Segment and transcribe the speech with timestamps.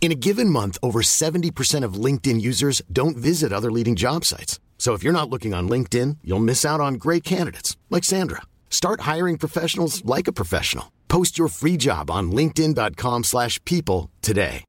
[0.00, 4.58] In a given month, over 70% of LinkedIn users don't visit other leading job sites.
[4.78, 8.42] So if you're not looking on LinkedIn, you'll miss out on great candidates like Sandra.
[8.70, 10.92] Start hiring professionals like a professional.
[11.08, 14.64] Post your free job on linkedin.com/people today.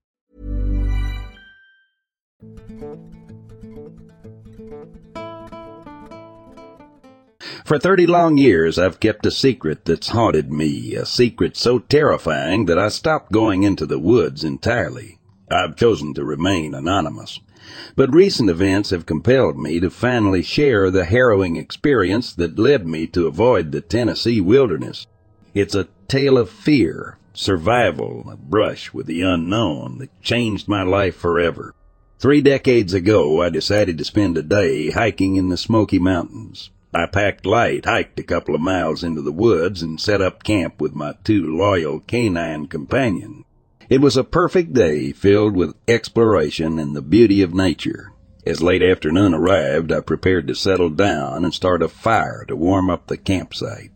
[7.65, 12.65] For 30 long years, I've kept a secret that's haunted me, a secret so terrifying
[12.65, 15.18] that I stopped going into the woods entirely.
[15.51, 17.39] I've chosen to remain anonymous.
[17.95, 23.07] But recent events have compelled me to finally share the harrowing experience that led me
[23.07, 25.07] to avoid the Tennessee wilderness.
[25.53, 31.15] It's a tale of fear, survival, a brush with the unknown that changed my life
[31.15, 31.73] forever.
[32.19, 36.69] Three decades ago, I decided to spend a day hiking in the Smoky Mountains.
[36.93, 40.81] I packed light, hiked a couple of miles into the woods, and set up camp
[40.81, 43.45] with my two loyal canine companions.
[43.89, 48.11] It was a perfect day filled with exploration and the beauty of nature.
[48.45, 52.91] As late afternoon arrived, I prepared to settle down and start a fire to warm
[52.91, 53.89] up the campsite.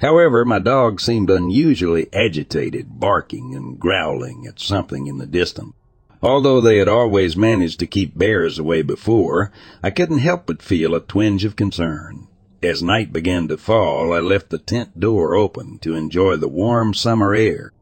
[0.00, 5.74] However, my dogs seemed unusually agitated, barking and growling at something in the distance.
[6.22, 9.52] Although they had always managed to keep bears away before,
[9.82, 12.28] I couldn't help but feel a twinge of concern.
[12.62, 16.94] As night began to fall, I left the tent door open to enjoy the warm
[16.94, 17.72] summer air.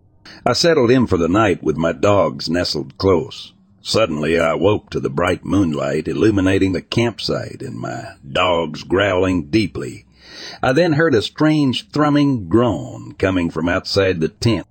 [0.45, 3.53] I settled in for the night with my dogs nestled close.
[3.83, 10.07] Suddenly I woke to the bright moonlight illuminating the campsite and my dogs growling deeply.
[10.63, 14.67] I then heard a strange thrumming groan coming from outside the tent.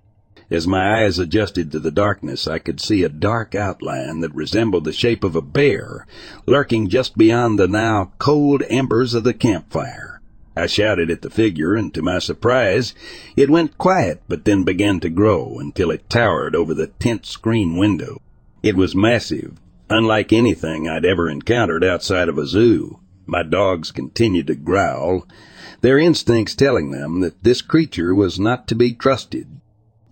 [0.52, 4.84] As my eyes adjusted to the darkness, I could see a dark outline that resembled
[4.84, 6.06] the shape of a bear
[6.46, 10.15] lurking just beyond the now cold embers of the campfire.
[10.58, 12.94] I shouted at the figure, and to my surprise,
[13.36, 17.75] it went quiet but then began to grow until it towered over the tent screen
[17.75, 18.22] window.
[18.63, 19.60] It was massive,
[19.90, 23.00] unlike anything I'd ever encountered outside of a zoo.
[23.25, 25.28] My dogs continued to growl,
[25.81, 29.48] their instincts telling them that this creature was not to be trusted.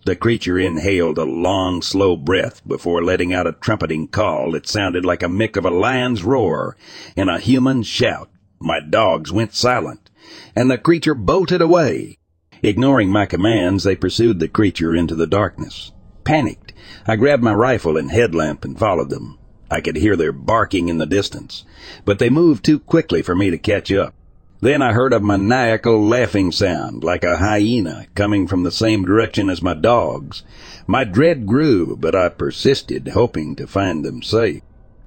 [0.05, 5.05] The creature inhaled a long, slow breath before letting out a trumpeting call that sounded
[5.05, 6.75] like a mick of a lion's roar
[7.15, 8.29] and a human shout.
[8.59, 10.09] My dogs went silent
[10.55, 12.17] and the creature bolted away.
[12.61, 15.91] Ignoring my commands, they pursued the creature into the darkness.
[16.23, 16.71] Panicked,
[17.05, 19.37] I grabbed my rifle and headlamp and followed them.
[19.69, 21.65] I could hear their barking in the distance,
[22.05, 24.13] but they moved too quickly for me to catch up.
[24.61, 29.49] Then I heard a maniacal laughing sound, like a hyena, coming from the same direction
[29.49, 30.43] as my dogs.
[30.87, 34.61] My dread grew, but I persisted, hoping to find them safe.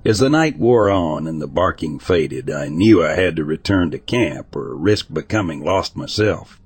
[0.07, 3.91] As the night wore on and the barking faded, I knew I had to return
[3.91, 6.61] to camp or risk becoming lost myself.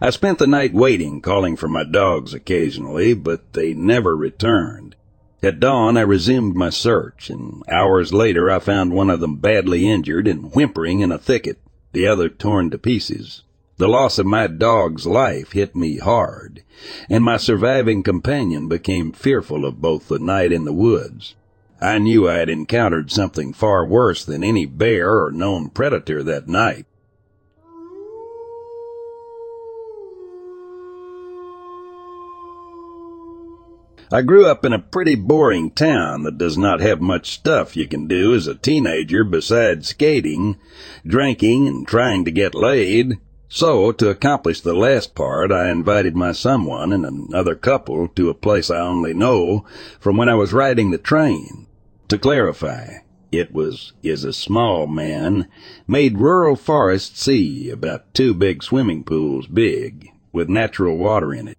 [0.00, 4.96] I spent the night waiting, calling for my dogs occasionally, but they never returned.
[5.44, 9.88] At dawn, I resumed my search, and hours later I found one of them badly
[9.88, 11.60] injured and whimpering in a thicket,
[11.92, 13.44] the other torn to pieces.
[13.76, 16.64] The loss of my dog's life hit me hard,
[17.08, 21.36] and my surviving companion became fearful of both the night in the woods.
[21.82, 26.46] I knew I had encountered something far worse than any bear or known predator that
[26.46, 26.86] night.
[34.12, 37.88] I grew up in a pretty boring town that does not have much stuff you
[37.88, 40.58] can do as a teenager besides skating,
[41.04, 43.18] drinking, and trying to get laid.
[43.48, 48.34] So, to accomplish the last part, I invited my someone and another couple to a
[48.34, 49.66] place I only know
[49.98, 51.66] from when I was riding the train.
[52.12, 52.96] To clarify,
[53.32, 55.48] it was is a small man
[55.88, 61.56] made rural forest see about two big swimming pools big with natural water in it.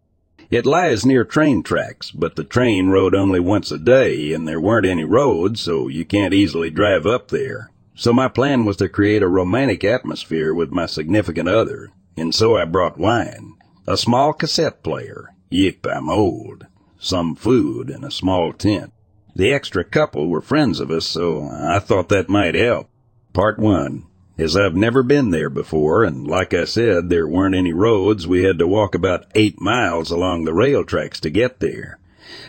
[0.51, 4.61] It lies near train tracks, but the train rode only once a day and there
[4.61, 7.71] weren't any roads, so you can't easily drive up there.
[7.95, 12.57] So my plan was to create a romantic atmosphere with my significant other, and so
[12.57, 13.55] I brought wine,
[13.87, 16.67] a small cassette player, yip, I'm old,
[16.99, 18.93] some food, and a small tent.
[19.35, 22.87] The extra couple were friends of us, so I thought that might help.
[23.33, 24.03] Part one.
[24.37, 28.43] As I've never been there before, and like I said, there weren't any roads, we
[28.43, 31.99] had to walk about eight miles along the rail tracks to get there.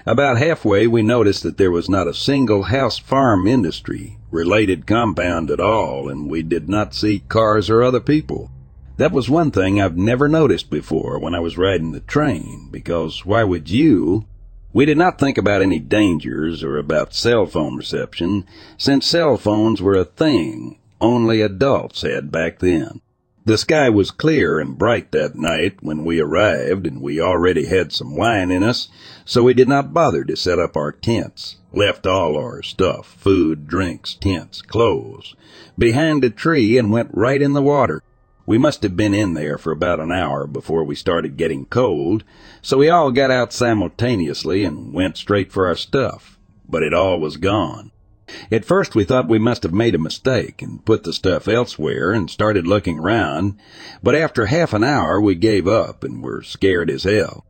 [0.06, 5.50] About halfway, we noticed that there was not a single house farm industry, related compound
[5.50, 8.50] at all, and we did not see cars or other people.
[8.96, 13.26] That was one thing I've never noticed before when I was riding the train, because
[13.26, 14.26] why would you,
[14.74, 18.44] we did not think about any dangers or about cell phone reception,
[18.76, 23.00] since cell phones were a thing only adults had back then.
[23.46, 27.92] The sky was clear and bright that night when we arrived, and we already had
[27.92, 28.88] some wine in us,
[29.24, 31.56] so we did not bother to set up our tents.
[31.72, 35.36] Left all our stuff, food, drinks, tents, clothes,
[35.78, 38.02] behind a tree and went right in the water.
[38.46, 42.24] We must have been in there for about an hour before we started getting cold,
[42.60, 46.38] so we all got out simultaneously and went straight for our stuff.
[46.68, 47.90] But it all was gone.
[48.50, 52.12] At first we thought we must have made a mistake and put the stuff elsewhere
[52.12, 53.56] and started looking around,
[54.02, 57.46] but after half an hour we gave up and were scared as hell.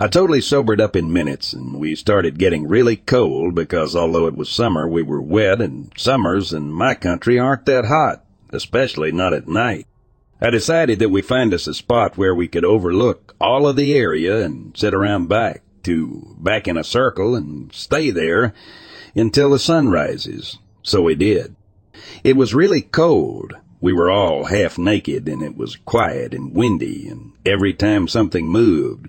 [0.00, 4.36] I totally sobered up in minutes and we started getting really cold because although it
[4.36, 9.34] was summer we were wet and summers in my country aren't that hot, especially not
[9.34, 9.86] at night.
[10.40, 13.94] I decided that we find us a spot where we could overlook all of the
[13.94, 18.54] area and sit around back to back in a circle and stay there
[19.16, 20.58] until the sun rises.
[20.82, 21.56] So we did.
[22.22, 23.54] It was really cold.
[23.80, 28.46] We were all half naked and it was quiet and windy and every time something
[28.46, 29.08] moved,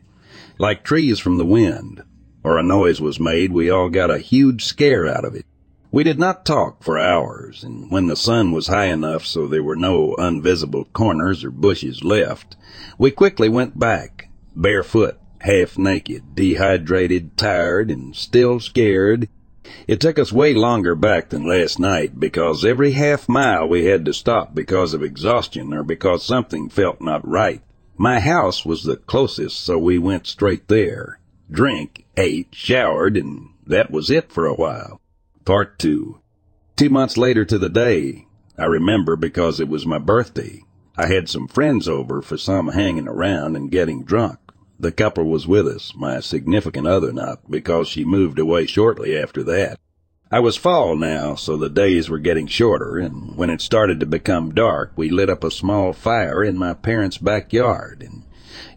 [0.58, 2.04] like trees from the wind,
[2.44, 5.46] or a noise was made, we all got a huge scare out of it.
[5.92, 9.64] We did not talk for hours, and when the sun was high enough so there
[9.64, 12.56] were no unvisible corners or bushes left,
[13.00, 19.30] we quickly went back, barefoot, half naked, dehydrated, tired, and still scared.
[19.88, 24.06] It took us way longer back than last night because every half mile we had
[24.06, 27.64] to stop because of exhaustion or because something felt not right.
[27.98, 31.20] My house was the closest, so we went straight there.
[31.50, 35.02] Drink, ate, showered, and that was it for a while.
[35.50, 36.22] Part 2.
[36.76, 40.64] Two months later to the day, I remember because it was my birthday.
[40.96, 44.38] I had some friends over for some hanging around and getting drunk.
[44.80, 49.42] The couple was with us, my significant other not, because she moved away shortly after
[49.46, 49.80] that.
[50.32, 54.06] I was fall now, so the days were getting shorter, and when it started to
[54.06, 58.24] become dark, we lit up a small fire in my parents' backyard and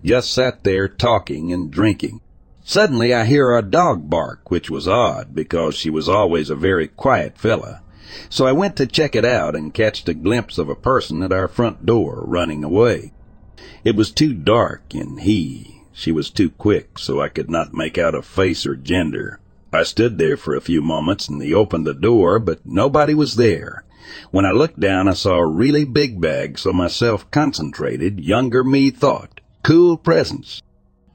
[0.02, 2.22] just sat there talking and drinking.
[2.64, 6.86] Suddenly I hear a dog bark, which was odd because she was always a very
[6.86, 7.82] quiet fella.
[8.28, 11.32] So I went to check it out and catched a glimpse of a person at
[11.32, 13.12] our front door running away.
[13.84, 17.98] It was too dark and he, she was too quick so I could not make
[17.98, 19.40] out a face or gender.
[19.72, 23.36] I stood there for a few moments and he opened the door, but nobody was
[23.36, 23.84] there.
[24.30, 28.90] When I looked down, I saw a really big bag, so myself concentrated, younger me
[28.90, 30.60] thought, cool presence.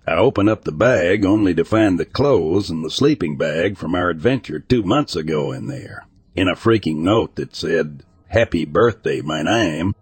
[0.08, 3.94] I opened up the bag only to find the clothes and the sleeping bag from
[3.94, 9.20] our adventure two months ago in there, in a freaking note that said, Happy birthday,
[9.20, 9.94] my name.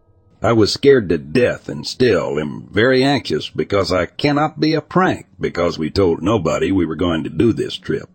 [0.43, 4.81] I was scared to death and still am very anxious because I cannot be a
[4.81, 8.07] prank because we told nobody we were going to do this trip.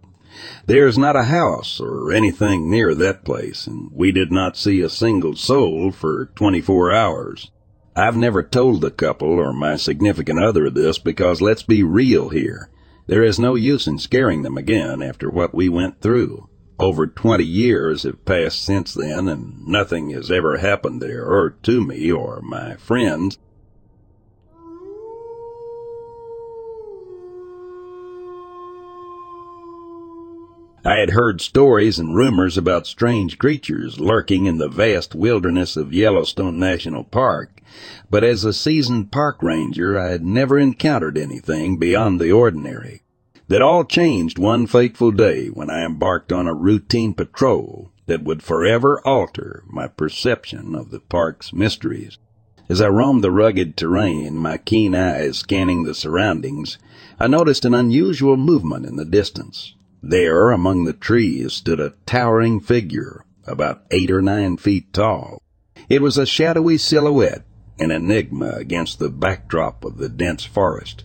[0.66, 4.88] There's not a house or anything near that place, and we did not see a
[4.88, 7.50] single soul for 24 hours.
[7.96, 12.70] I've never told the couple or my significant other this because let's be real here.
[13.06, 16.48] There is no use in scaring them again after what we went through.
[16.78, 21.84] Over 20 years have passed since then and nothing has ever happened there or to
[21.84, 23.38] me or my friends.
[30.82, 35.92] I had heard stories and rumors about strange creatures lurking in the vast wilderness of
[35.92, 37.60] Yellowstone National Park,
[38.08, 43.02] but as a seasoned park ranger I had never encountered anything beyond the ordinary.
[43.48, 48.42] That all changed one fateful day when I embarked on a routine patrol that would
[48.42, 52.16] forever alter my perception of the park's mysteries.
[52.70, 56.78] As I roamed the rugged terrain, my keen eyes scanning the surroundings,
[57.18, 59.74] I noticed an unusual movement in the distance.
[60.02, 65.42] There, among the trees, stood a towering figure, about eight or nine feet tall.
[65.90, 67.44] It was a shadowy silhouette,
[67.78, 71.04] an enigma against the backdrop of the dense forest.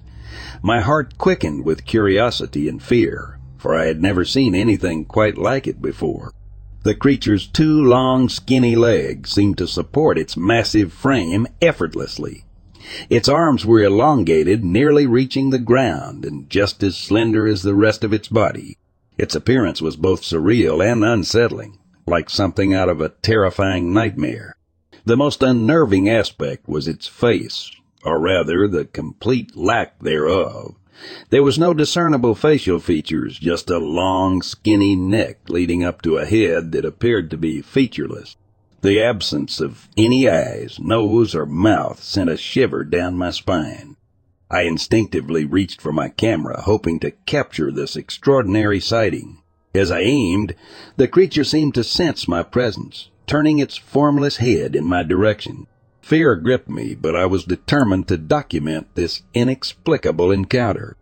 [0.61, 5.67] My heart quickened with curiosity and fear, for I had never seen anything quite like
[5.67, 6.31] it before.
[6.83, 12.45] The creature's two long, skinny legs seemed to support its massive frame effortlessly.
[13.09, 18.03] Its arms were elongated, nearly reaching the ground, and just as slender as the rest
[18.03, 18.77] of its body.
[19.17, 24.55] Its appearance was both surreal and unsettling, like something out of a terrifying nightmare.
[25.05, 27.71] The most unnerving aspect was its face,
[28.03, 30.75] or rather the complete lack thereof.
[31.29, 36.25] There was no discernible facial features, just a long, skinny neck leading up to a
[36.25, 38.35] head that appeared to be featureless.
[38.81, 43.94] The absence of any eyes, nose, or mouth sent a shiver down my spine.
[44.55, 49.39] I instinctively reached for my camera, hoping to capture this extraordinary sighting.
[49.73, 50.55] As I aimed,
[50.95, 55.67] the creature seemed to sense my presence, turning its formless head in my direction.
[56.01, 60.95] Fear gripped me, but I was determined to document this inexplicable encounter.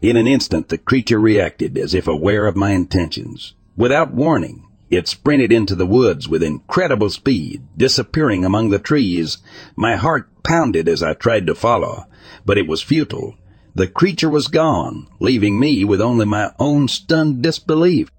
[0.00, 3.54] In an instant, the creature reacted as if aware of my intentions.
[3.76, 9.38] Without warning, it sprinted into the woods with incredible speed, disappearing among the trees.
[9.74, 12.06] My heart pounded as I tried to follow
[12.44, 13.36] but it was futile.
[13.74, 18.10] The creature was gone, leaving me with only my own stunned disbelief.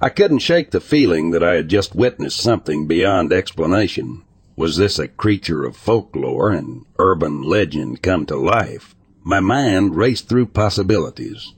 [0.00, 4.22] I couldn't shake the feeling that I had just witnessed something beyond explanation.
[4.56, 8.94] Was this a creature of folklore and urban legend come to life?
[9.22, 11.54] My mind raced through possibilities,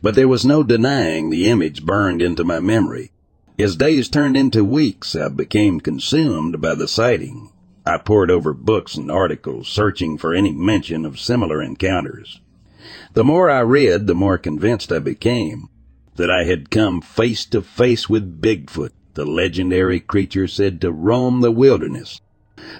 [0.00, 3.12] but there was no denying the image burned into my memory.
[3.58, 7.50] As days turned into weeks, I became consumed by the sighting.
[7.90, 12.40] I pored over books and articles, searching for any mention of similar encounters.
[13.14, 15.68] The more I read, the more convinced I became
[16.14, 21.40] that I had come face to face with Bigfoot, the legendary creature said to roam
[21.40, 22.20] the wilderness.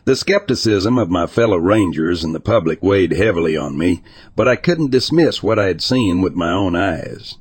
[0.04, 4.04] The skepticism of my fellow rangers and the public weighed heavily on me,
[4.36, 7.36] but I couldn't dismiss what I had seen with my own eyes.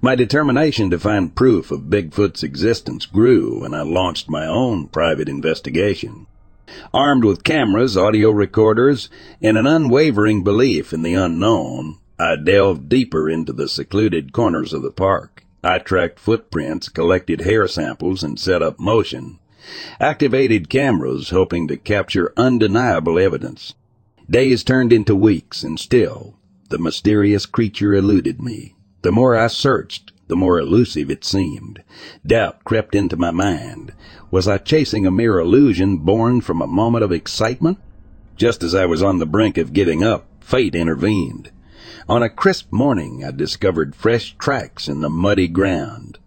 [0.00, 5.28] My determination to find proof of Bigfoot's existence grew, and I launched my own private
[5.28, 6.26] investigation.
[6.92, 9.08] Armed with cameras, audio recorders,
[9.42, 14.82] and an unwavering belief in the unknown, I delved deeper into the secluded corners of
[14.82, 15.44] the park.
[15.62, 19.38] I tracked footprints, collected hair samples, and set up motion.
[20.00, 23.74] Activated cameras, hoping to capture undeniable evidence.
[24.28, 26.34] Days turned into weeks, and still,
[26.68, 28.74] the mysterious creature eluded me.
[29.02, 31.82] The more I searched, the more elusive it seemed.
[32.24, 33.92] Doubt crept into my mind.
[34.30, 37.78] Was I chasing a mere illusion born from a moment of excitement?
[38.36, 41.50] Just as I was on the brink of giving up, fate intervened.
[42.08, 46.18] On a crisp morning, I discovered fresh tracks in the muddy ground.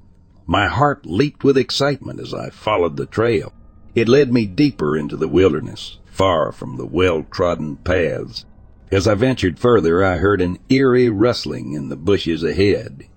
[0.46, 3.54] My heart leaped with excitement as I followed the trail.
[3.96, 8.46] It led me deeper into the wilderness, far from the well-trodden paths.
[8.92, 13.08] As I ventured further, I heard an eerie rustling in the bushes ahead.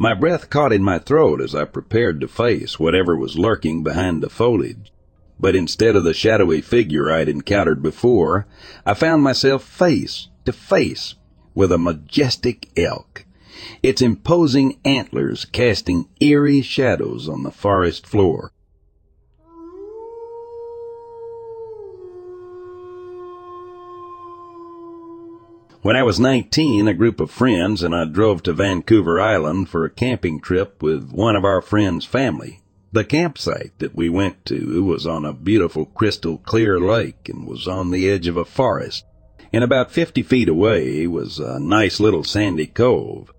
[0.00, 4.22] My breath caught in my throat as I prepared to face whatever was lurking behind
[4.22, 4.92] the foliage.
[5.40, 8.46] But instead of the shadowy figure I'd encountered before,
[8.86, 11.16] I found myself face to face
[11.52, 13.26] with a majestic elk,
[13.82, 18.52] its imposing antlers casting eerie shadows on the forest floor.
[25.88, 29.86] When I was 19, a group of friends and I drove to Vancouver Island for
[29.86, 32.60] a camping trip with one of our friends' family.
[32.92, 37.66] The campsite that we went to was on a beautiful crystal clear lake and was
[37.66, 39.06] on the edge of a forest.
[39.50, 43.32] And about fifty feet away was a nice little sandy cove.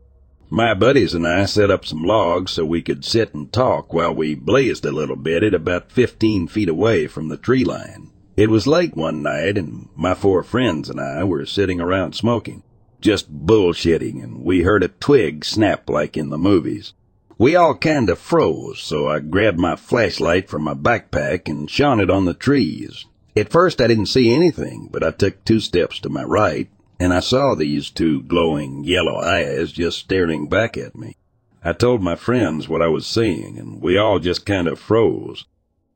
[0.49, 4.15] My buddies and I set up some logs so we could sit and talk while
[4.15, 8.09] we blazed a little bit at about fifteen feet away from the tree line.
[8.39, 12.63] It was late one night and my four friends and I were sitting around smoking,
[13.01, 16.93] just bullshitting, and we heard a twig snap like in the movies.
[17.37, 22.09] We all kinda froze, so I grabbed my flashlight from my backpack and shone it
[22.09, 23.05] on the trees.
[23.35, 27.13] At first I didn't see anything, but I took two steps to my right, and
[27.13, 31.17] I saw these two glowing yellow eyes just staring back at me.
[31.61, 35.43] I told my friends what I was seeing, and we all just kinda froze.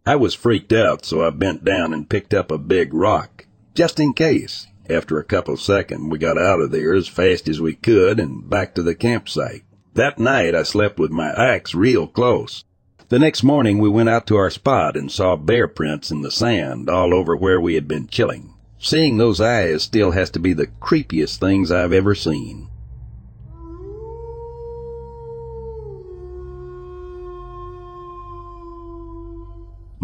[0.06, 4.02] I was freaked out, so I bent down and picked up a big rock, just
[4.02, 4.68] in case.
[4.90, 8.50] After a couple seconds, we got out of there as fast as we could and
[8.50, 9.64] back to the campsite.
[9.94, 12.66] That night I slept with my axe real close.
[13.08, 16.32] The next morning we went out to our spot and saw bear prints in the
[16.32, 18.54] sand all over where we had been chilling.
[18.80, 22.68] Seeing those eyes still has to be the creepiest things I've ever seen.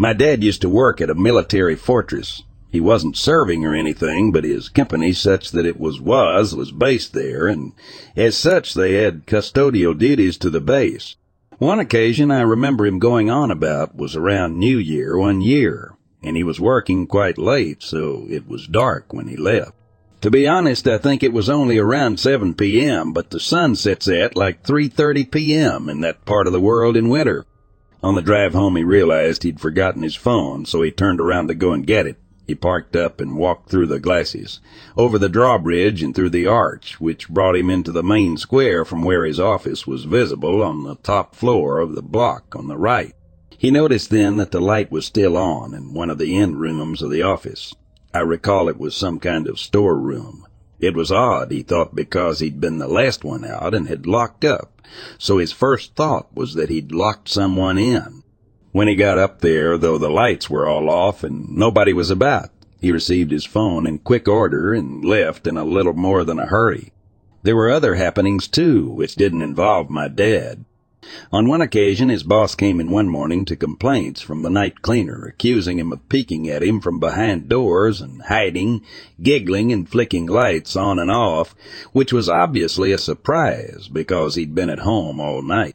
[0.00, 2.42] My dad used to work at a military fortress
[2.72, 7.12] he wasn't serving or anything, but his company, such that it was was, was based
[7.12, 7.72] there, and
[8.16, 11.16] as such they had custodial duties to the base.
[11.58, 15.92] One occasion I remember him going on about was around New Year one year,
[16.22, 19.72] and he was working quite late, so it was dark when he left.
[20.22, 24.06] To be honest, I think it was only around 7 p.m., but the sun sets
[24.08, 25.88] at like 3.30 p.m.
[25.88, 27.44] in that part of the world in winter.
[28.02, 31.54] On the drive home, he realized he'd forgotten his phone, so he turned around to
[31.54, 32.16] go and get it.
[32.46, 34.58] He parked up and walked through the glacis,
[34.96, 39.02] over the drawbridge and through the arch, which brought him into the main square from
[39.02, 43.14] where his office was visible on the top floor of the block on the right.
[43.56, 47.02] He noticed then that the light was still on in one of the end rooms
[47.02, 47.74] of the office.
[48.14, 50.46] I recall it was some kind of storeroom.
[50.80, 54.44] It was odd, he thought, because he'd been the last one out and had locked
[54.44, 54.80] up,
[55.18, 58.22] so his first thought was that he'd locked someone in.
[58.72, 62.50] When he got up there, though the lights were all off and nobody was about,
[62.80, 66.46] he received his phone in quick order and left in a little more than a
[66.46, 66.92] hurry.
[67.42, 70.64] There were other happenings too, which didn't involve my dad.
[71.32, 75.24] On one occasion, his boss came in one morning to complaints from the night cleaner,
[75.24, 78.82] accusing him of peeking at him from behind doors and hiding,
[79.22, 81.54] giggling and flicking lights on and off,
[81.92, 85.74] which was obviously a surprise because he'd been at home all night.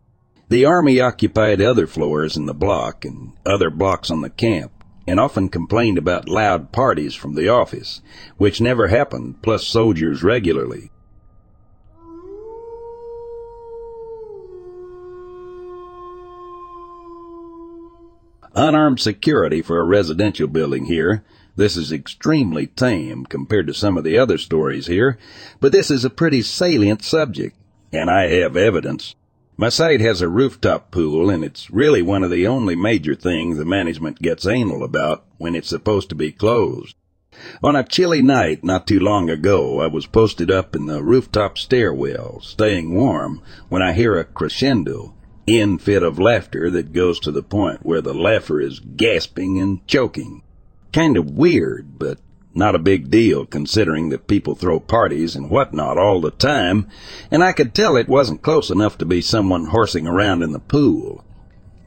[0.50, 4.72] The Army occupied other floors in the block and other blocks on the camp,
[5.08, 8.02] and often complained about loud parties from the office,
[8.38, 10.92] which never happened, plus soldiers regularly.
[18.58, 21.26] Unarmed security for a residential building here.
[21.58, 25.18] This is extremely tame compared to some of the other stories here,
[25.60, 27.58] but this is a pretty salient subject,
[27.92, 29.16] and I have evidence.
[29.58, 33.58] My site has a rooftop pool, and it's really one of the only major things
[33.58, 36.96] the management gets anal about when it's supposed to be closed.
[37.62, 41.58] On a chilly night not too long ago, I was posted up in the rooftop
[41.58, 45.14] stairwell, staying warm, when I hear a crescendo,
[45.48, 49.86] in fit of laughter that goes to the point where the laugher is gasping and
[49.88, 50.42] choking.
[50.92, 52.20] Kind of weird, but
[52.54, 56.88] not a big deal considering that people throw parties and whatnot all the time,
[57.30, 60.60] and I could tell it wasn't close enough to be someone horsing around in the
[60.60, 61.24] pool.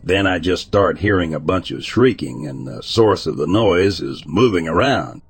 [0.04, 4.00] Then I just start hearing a bunch of shrieking and the source of the noise
[4.00, 5.22] is moving around.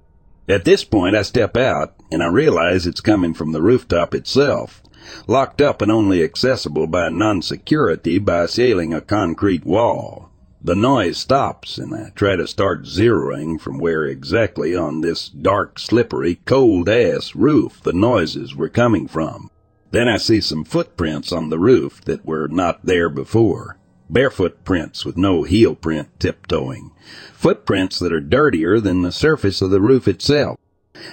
[0.49, 4.83] At this point I step out and I realize it's coming from the rooftop itself,
[5.27, 10.31] locked up and only accessible by non-security by scaling a concrete wall.
[10.61, 15.79] The noise stops, and I try to start zeroing from where exactly on this dark,
[15.79, 19.51] slippery, cold-ass roof the noises were coming from.
[19.93, 23.79] Then I see some footprints on the roof that were not there before.
[24.11, 26.91] Barefoot prints with no heel print tiptoeing.
[27.35, 30.59] Footprints that are dirtier than the surface of the roof itself.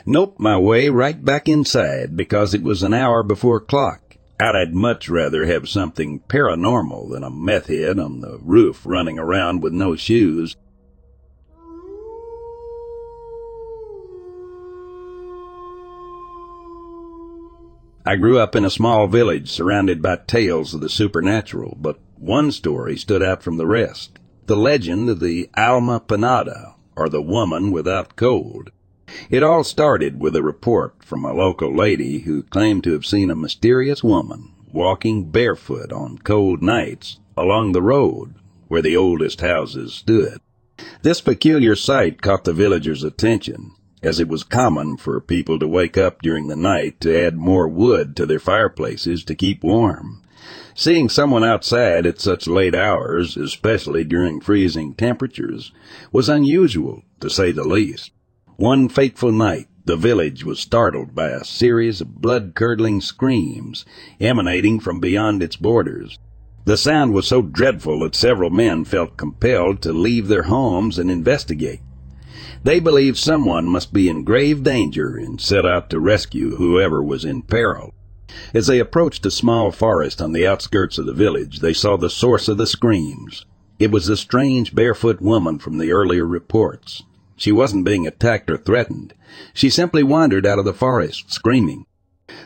[0.05, 4.17] Nope my way right back inside because it was an hour before clock.
[4.39, 9.17] Out I'd much rather have something paranormal than a meth head on the roof running
[9.17, 10.55] around with no shoes.
[18.07, 22.51] I grew up in a small village surrounded by tales of the supernatural, but one
[22.51, 24.19] story stood out from the rest.
[24.45, 28.69] The legend of the Alma Penada, or the woman without cold.
[29.29, 33.29] It all started with a report from a local lady who claimed to have seen
[33.29, 38.33] a mysterious woman walking barefoot on cold nights along the road
[38.67, 40.39] where the oldest houses stood.
[41.01, 45.97] This peculiar sight caught the villagers' attention, as it was common for people to wake
[45.97, 50.21] up during the night to add more wood to their fireplaces to keep warm.
[50.73, 55.71] Seeing someone outside at such late hours, especially during freezing temperatures,
[56.11, 58.11] was unusual, to say the least.
[58.57, 63.83] One fateful night, the village was startled by a series of blood-curdling screams
[64.21, 66.17] emanating from beyond its borders.
[66.63, 71.11] The sound was so dreadful that several men felt compelled to leave their homes and
[71.11, 71.81] investigate.
[72.63, 77.25] They believed someone must be in grave danger and set out to rescue whoever was
[77.25, 77.93] in peril.
[78.53, 82.09] As they approached a small forest on the outskirts of the village, they saw the
[82.09, 83.45] source of the screams.
[83.79, 87.03] It was the strange barefoot woman from the earlier reports.
[87.35, 89.13] She wasn't being attacked or threatened.
[89.53, 91.85] She simply wandered out of the forest, screaming.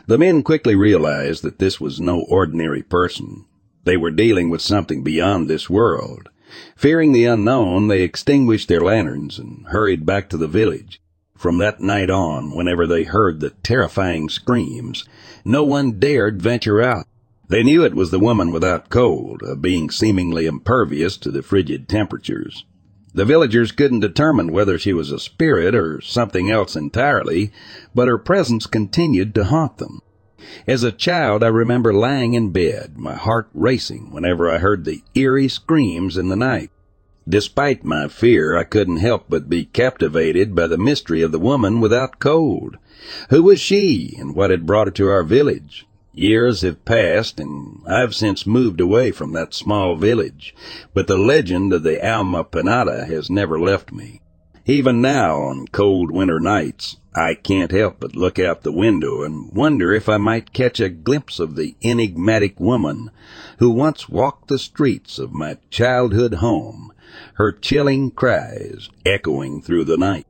[0.06, 3.44] The men quickly realized that this was no ordinary person.
[3.84, 6.28] They were dealing with something beyond this world.
[6.74, 11.00] Fearing the unknown, they extinguished their lanterns and hurried back to the village.
[11.36, 15.04] From that night on, whenever they heard the terrifying screams,
[15.44, 17.06] no one dared venture out.
[17.48, 21.88] They knew it was the woman without cold, a being seemingly impervious to the frigid
[21.88, 22.64] temperatures.
[23.12, 27.50] The villagers couldn't determine whether she was a spirit or something else entirely,
[27.94, 30.00] but her presence continued to haunt them.
[30.66, 35.02] As a child, I remember lying in bed, my heart racing whenever I heard the
[35.14, 36.70] eerie screams in the night.
[37.28, 41.80] Despite my fear, I couldn't help but be captivated by the mystery of the woman
[41.80, 42.78] without cold.
[43.28, 45.86] Who was she, and what had brought her to our village?
[46.12, 50.54] Years have passed, and I've since moved away from that small village,
[50.92, 54.20] but the legend of the Alma Penada has never left me.
[54.66, 59.52] Even now, on cold winter nights, I can't help but look out the window and
[59.52, 63.10] wonder if I might catch a glimpse of the enigmatic woman
[63.58, 66.92] who once walked the streets of my childhood home
[67.34, 70.26] her chilling cries echoing through the night.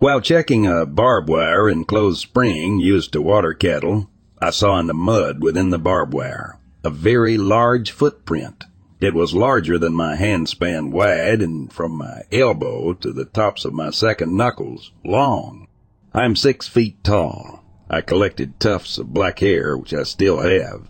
[0.00, 4.08] While checking a barbed wire enclosed spring used to water cattle,
[4.40, 8.64] I saw in the mud within the barbed wire a very large footprint.
[8.98, 13.74] It was larger than my handspan wide and from my elbow to the tops of
[13.74, 15.68] my second knuckles long.
[16.14, 20.88] I'm six feet tall I collected tufts of black hair, which I still have.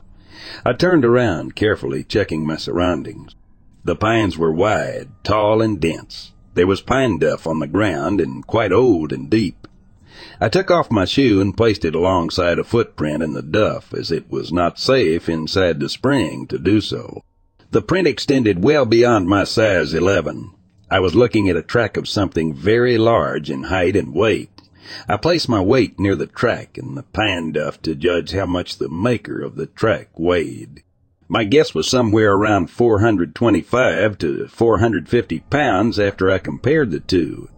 [0.65, 3.35] I turned around, carefully checking my surroundings.
[3.83, 6.31] The pines were wide, tall, and dense.
[6.55, 9.69] There was pine duff on the ground, and quite old and deep.
[10.41, 14.11] I took off my shoe and placed it alongside a footprint in the duff, as
[14.11, 17.23] it was not safe inside the spring to do so.
[17.71, 20.51] The print extended well beyond my size 11.
[20.91, 24.51] I was looking at a track of something very large in height and weight.
[25.09, 28.79] I placed my weight near the track and the pine duff to judge how much
[28.79, 30.83] the maker of the track weighed.
[31.33, 37.49] My guess was somewhere around 425 to 450 pounds after I compared the two.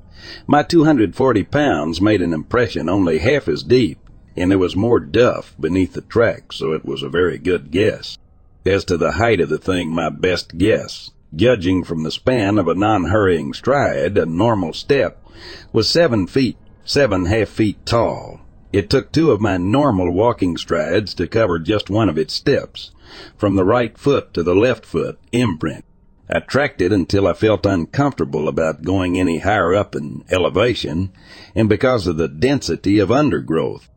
[0.46, 3.98] My 240 pounds made an impression only half as deep,
[4.36, 8.18] and there was more duff beneath the track, so it was a very good guess.
[8.66, 12.68] As to the height of the thing, my best guess, judging from the span of
[12.68, 15.26] a non-hurrying stride, a normal step,
[15.72, 18.42] was seven feet seven half feet tall.
[18.70, 22.90] It took two of my normal walking strides to cover just one of its steps,
[23.36, 25.84] from the right foot to the left foot, imprint.
[26.30, 31.12] I tracked it until I felt uncomfortable about going any higher up in elevation,
[31.54, 33.88] and because of the density of undergrowth.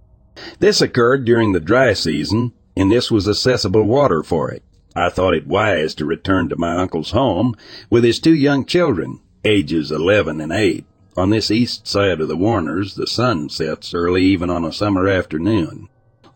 [0.59, 4.63] This occurred during the dry season, and this was accessible water for it.
[4.95, 7.55] I thought it wise to return to my uncle's home
[7.89, 10.85] with his two young children, ages eleven and eight.
[11.15, 15.07] On this east side of the Warners, the sun sets early even on a summer
[15.07, 15.87] afternoon.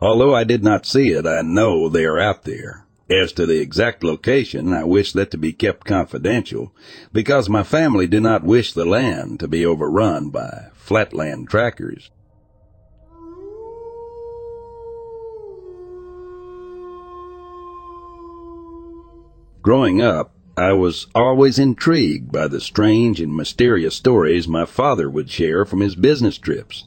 [0.01, 2.85] Although I did not see it, I know they are out there.
[3.09, 6.71] As to the exact location, I wish that to be kept confidential,
[7.11, 12.11] because my family do not wish the land to be overrun by flatland trackers.
[19.61, 25.29] Growing up, I was always intrigued by the strange and mysterious stories my father would
[25.29, 26.85] share from his business trips.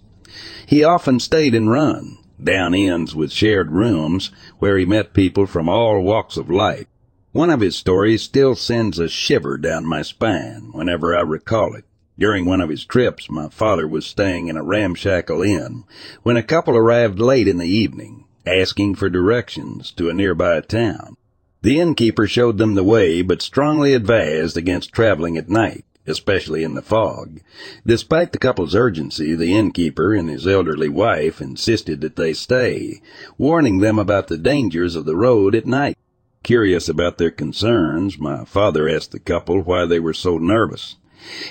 [0.66, 5.68] He often stayed in run, down inns with shared rooms, where he met people from
[5.68, 6.86] all walks of life.
[7.32, 11.84] One of his stories still sends a shiver down my spine whenever I recall it.
[12.18, 15.84] During one of his trips, my father was staying in a ramshackle inn
[16.22, 21.16] when a couple arrived late in the evening, asking for directions to a nearby town.
[21.62, 26.74] The innkeeper showed them the way, but strongly advised against traveling at night, especially in
[26.74, 27.40] the fog.
[27.86, 33.00] Despite the couple's urgency, the innkeeper and his elderly wife insisted that they stay,
[33.38, 35.96] warning them about the dangers of the road at night.
[36.42, 40.96] Curious about their concerns, my father asked the couple why they were so nervous.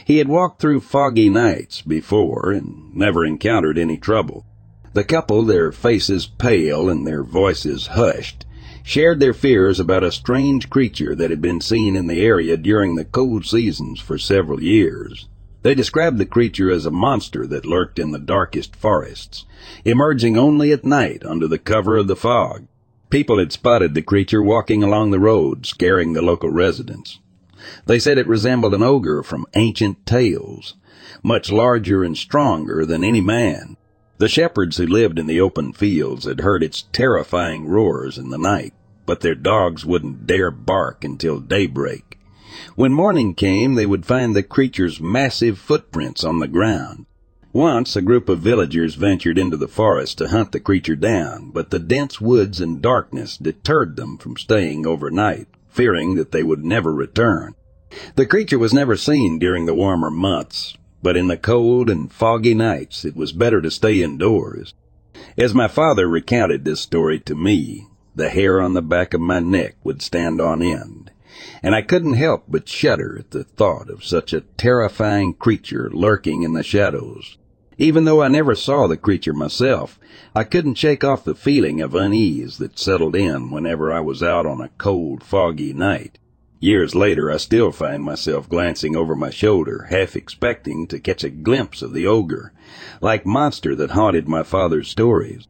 [0.03, 4.45] He had walked through foggy nights before and never encountered any trouble.
[4.93, 8.45] The couple, their faces pale and their voices hushed,
[8.83, 12.95] shared their fears about a strange creature that had been seen in the area during
[12.95, 15.27] the cold seasons for several years.
[15.63, 19.45] They described the creature as a monster that lurked in the darkest forests,
[19.85, 22.65] emerging only at night under the cover of the fog.
[23.11, 27.19] People had spotted the creature walking along the road, scaring the local residents.
[27.85, 30.75] They said it resembled an ogre from ancient tales,
[31.21, 33.77] much larger and stronger than any man.
[34.21, 38.37] The shepherds who lived in the open fields had heard its terrifying roars in the
[38.37, 38.71] night,
[39.07, 42.19] but their dogs wouldn't dare bark until daybreak.
[42.75, 47.07] When morning came, they would find the creature's massive footprints on the ground.
[47.51, 51.71] Once a group of villagers ventured into the forest to hunt the creature down, but
[51.71, 56.93] the dense woods and darkness deterred them from staying overnight, fearing that they would never
[56.93, 57.55] return.
[58.17, 62.53] The creature was never seen during the warmer months, but in the cold and foggy
[62.53, 64.73] nights it was better to stay indoors.
[65.37, 69.39] As my father recounted this story to me, the hair on the back of my
[69.39, 71.11] neck would stand on end,
[71.63, 76.43] and I couldn't help but shudder at the thought of such a terrifying creature lurking
[76.43, 77.37] in the shadows.
[77.77, 79.99] Even though I never saw the creature myself,
[80.35, 84.45] I couldn't shake off the feeling of unease that settled in whenever I was out
[84.45, 86.19] on a cold, foggy night.
[86.63, 91.31] Years later, I still find myself glancing over my shoulder, half expecting to catch a
[91.31, 92.53] glimpse of the ogre,
[93.01, 95.47] like monster that haunted my father's stories.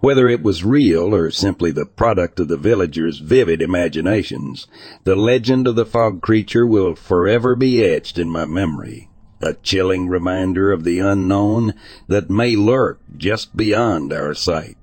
[0.00, 4.66] Whether it was real or simply the product of the villagers' vivid imaginations,
[5.04, 9.08] the legend of the fog creature will forever be etched in my memory,
[9.40, 11.72] a chilling reminder of the unknown
[12.08, 14.76] that may lurk just beyond our sight.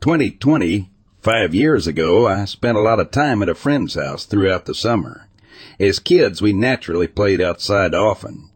[0.00, 4.66] 2020, five years ago, I spent a lot of time at a friend's house throughout
[4.66, 5.28] the summer.
[5.80, 8.50] As kids, we naturally played outside often.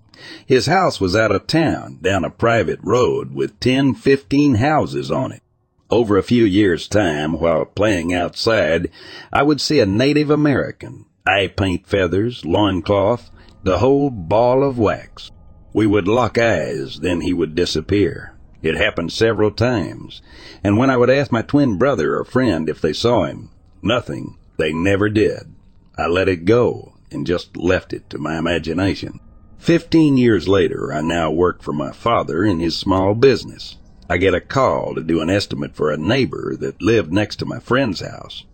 [0.47, 5.33] His house was out of town, down a private road with ten, fifteen houses on
[5.33, 5.43] it.
[5.91, 8.91] Over a few years' time, while playing outside,
[9.33, 13.31] I would see a Native American, eye paint feathers, loincloth,
[13.65, 15.31] the whole ball of wax.
[15.75, 18.32] We would lock eyes, then he would disappear.
[18.63, 20.23] It happened several times,
[20.63, 23.51] and when I would ask my twin brother or friend if they saw him,
[23.83, 24.39] nothing.
[24.57, 25.53] They never did.
[25.99, 29.19] I let it go and just left it to my imagination.
[29.59, 33.79] Fifteen years later, I now work for my father in his small business.
[34.09, 37.47] I get a call to do an estimate for a neighbor that lived next to
[37.47, 38.45] my friend's house.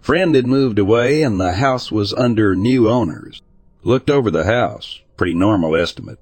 [0.00, 3.40] Friend had moved away and the house was under new owners.
[3.84, 5.00] Looked over the house.
[5.16, 6.18] Pretty normal estimate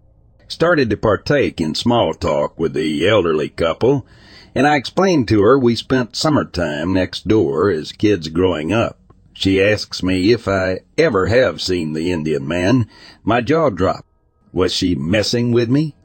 [0.52, 4.06] started to partake in small talk with the elderly couple,
[4.54, 8.98] and I explained to her we spent summertime next door as kids growing up.
[9.32, 12.86] She asks me if I ever have seen the Indian man.
[13.24, 14.06] My jaw dropped.
[14.52, 15.96] Was she messing with me?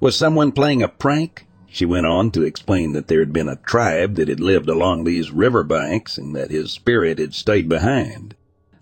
[0.00, 1.46] Was someone playing a prank?
[1.68, 5.04] She went on to explain that there had been a tribe that had lived along
[5.04, 8.34] these river banks and that his spirit had stayed behind.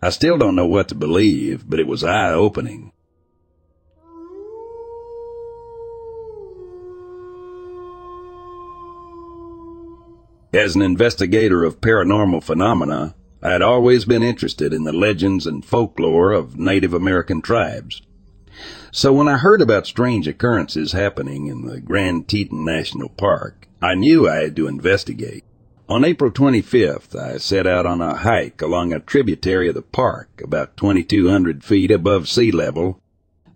[0.03, 2.93] I still don't know what to believe, but it was eye opening.
[10.53, 15.65] As an investigator of paranormal phenomena, I had always been interested in the legends and
[15.65, 18.03] folklore of Native American tribes.
[18.91, 23.95] So when I heard about strange occurrences happening in the Grand Teton National Park, I
[23.95, 25.45] knew I had to investigate.
[25.89, 30.41] On April 25th, I set out on a hike along a tributary of the park
[30.43, 33.01] about 2,200 feet above sea level.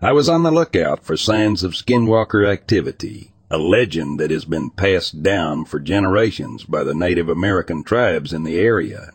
[0.00, 4.68] I was on the lookout for signs of skinwalker activity, a legend that has been
[4.68, 9.12] passed down for generations by the Native American tribes in the area.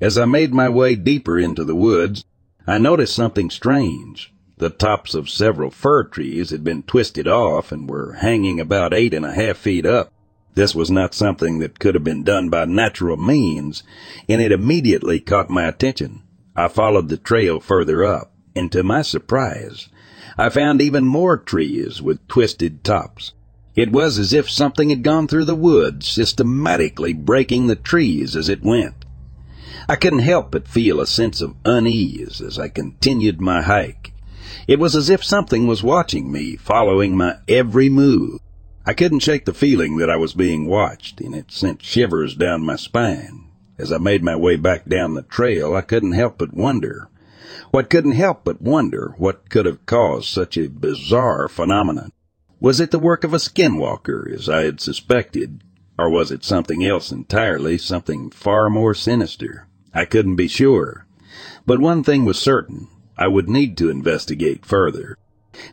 [0.00, 2.24] As I made my way deeper into the woods,
[2.66, 4.32] I noticed something strange.
[4.56, 9.12] The tops of several fir trees had been twisted off and were hanging about eight
[9.12, 10.10] and a half feet up.
[10.54, 13.82] This was not something that could have been done by natural means,
[14.30, 16.22] and it immediately caught my attention.
[16.56, 19.90] I followed the trail further up, and to my surprise,
[20.38, 23.34] I found even more trees with twisted tops.
[23.76, 28.48] It was as if something had gone through the woods, systematically breaking the trees as
[28.48, 29.04] it went.
[29.88, 34.12] I couldn't help but feel a sense of unease as I continued my hike.
[34.68, 38.40] It was as if something was watching me, following my every move.
[38.86, 42.64] I couldn't shake the feeling that I was being watched, and it sent shivers down
[42.64, 43.48] my spine.
[43.76, 47.08] As I made my way back down the trail, I couldn't help but wonder.
[47.72, 52.12] What couldn't help but wonder what could have caused such a bizarre phenomenon.
[52.60, 55.62] Was it the work of a skinwalker, as I had suspected,
[55.98, 59.66] or was it something else entirely, something far more sinister?
[59.92, 61.06] I couldn't be sure.
[61.66, 62.88] But one thing was certain.
[63.16, 65.16] I would need to investigate further.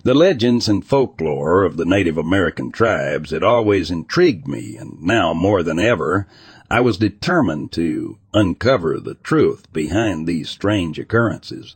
[0.03, 5.33] The legends and folklore of the Native American tribes had always intrigued me, and now
[5.33, 6.27] more than ever,
[6.69, 11.75] I was determined to uncover the truth behind these strange occurrences.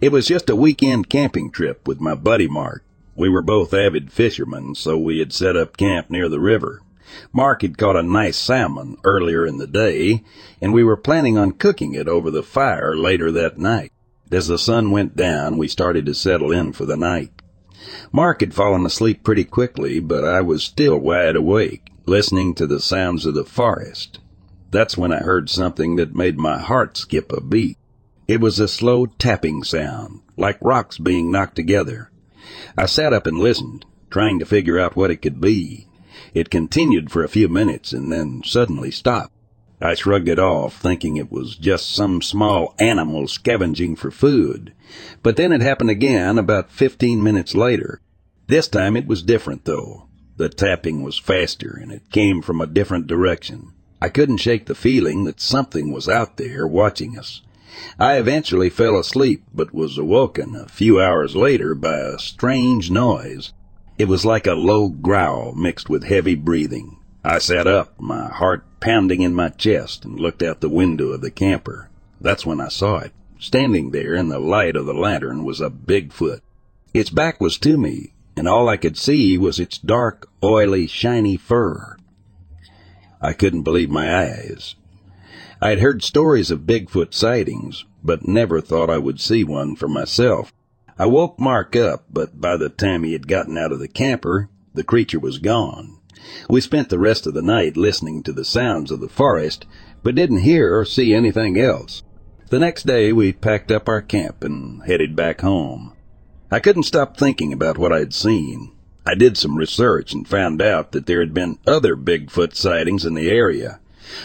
[0.00, 2.82] It was just a weekend camping trip with my buddy Mark.
[3.14, 6.80] We were both avid fishermen, so we had set up camp near the river.
[7.34, 10.24] Mark had caught a nice salmon earlier in the day,
[10.58, 13.92] and we were planning on cooking it over the fire later that night.
[14.32, 17.32] As the sun went down, we started to settle in for the night.
[18.10, 22.80] Mark had fallen asleep pretty quickly, but I was still wide awake, listening to the
[22.80, 24.18] sounds of the forest.
[24.70, 27.76] That's when I heard something that made my heart skip a beat.
[28.30, 32.12] It was a slow tapping sound, like rocks being knocked together.
[32.78, 35.88] I sat up and listened, trying to figure out what it could be.
[36.32, 39.32] It continued for a few minutes and then suddenly stopped.
[39.80, 44.74] I shrugged it off, thinking it was just some small animal scavenging for food.
[45.24, 48.00] But then it happened again about fifteen minutes later.
[48.46, 50.06] This time it was different, though.
[50.36, 53.72] The tapping was faster, and it came from a different direction.
[54.00, 57.42] I couldn't shake the feeling that something was out there watching us.
[57.98, 63.52] I eventually fell asleep, but was awoken a few hours later by a strange noise.
[63.98, 66.96] It was like a low growl mixed with heavy breathing.
[67.22, 71.20] I sat up, my heart pounding in my chest, and looked out the window of
[71.20, 71.90] the camper.
[72.20, 73.12] That's when I saw it.
[73.38, 76.40] Standing there in the light of the lantern was a Bigfoot.
[76.92, 81.36] Its back was to me, and all I could see was its dark, oily, shiny
[81.36, 81.96] fur.
[83.20, 84.76] I couldn't believe my eyes.
[85.62, 89.88] I had heard stories of Bigfoot sightings, but never thought I would see one for
[89.88, 90.54] myself.
[90.98, 94.48] I woke Mark up, but by the time he had gotten out of the camper,
[94.72, 95.98] the creature was gone.
[96.48, 99.66] We spent the rest of the night listening to the sounds of the forest,
[100.02, 102.02] but didn't hear or see anything else.
[102.48, 105.92] The next day we packed up our camp and headed back home.
[106.50, 108.72] I couldn't stop thinking about what I'd seen.
[109.06, 113.14] I did some research and found out that there had been other Bigfoot sightings in
[113.14, 113.79] the area.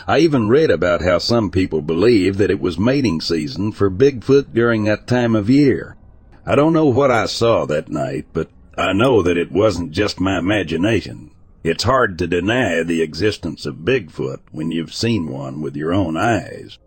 [0.08, 4.54] I even read about how some people believe that it was mating season for Bigfoot
[4.54, 5.96] during that time of year.
[6.46, 10.20] I don't know what I saw that night, but I know that it wasn't just
[10.20, 11.32] my imagination.
[11.64, 16.16] It's hard to deny the existence of Bigfoot when you've seen one with your own
[16.16, 16.78] eyes.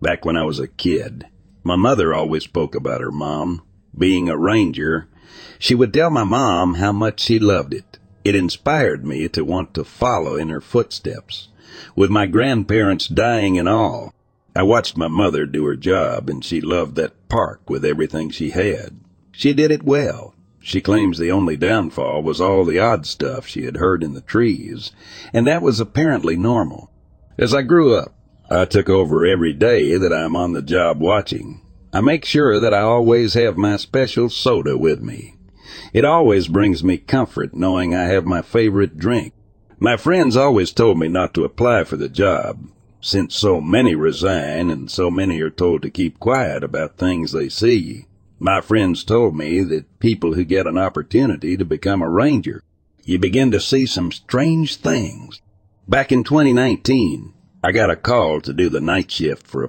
[0.00, 1.26] Back when I was a kid,
[1.64, 3.62] my mother always spoke about her mom.
[3.96, 5.08] Being a ranger,
[5.58, 7.98] she would tell my mom how much she loved it.
[8.24, 11.48] It inspired me to want to follow in her footsteps.
[11.94, 14.12] With my grandparents dying and all,
[14.54, 18.50] I watched my mother do her job, and she loved that park with everything she
[18.50, 18.98] had.
[19.30, 20.34] She did it well.
[20.60, 24.20] She claims the only downfall was all the odd stuff she had heard in the
[24.20, 24.90] trees,
[25.32, 26.90] and that was apparently normal.
[27.38, 28.14] As I grew up,
[28.50, 31.60] I took over every day that I'm on the job watching.
[31.98, 35.34] I make sure that I always have my special soda with me.
[35.92, 39.32] It always brings me comfort knowing I have my favorite drink.
[39.80, 42.68] My friends always told me not to apply for the job,
[43.00, 47.48] since so many resign and so many are told to keep quiet about things they
[47.48, 48.06] see,
[48.38, 52.62] my friends told me that people who get an opportunity to become a ranger,
[53.02, 55.40] you begin to see some strange things.
[55.88, 57.34] Back in 2019,
[57.64, 59.68] I got a call to do the night shift for a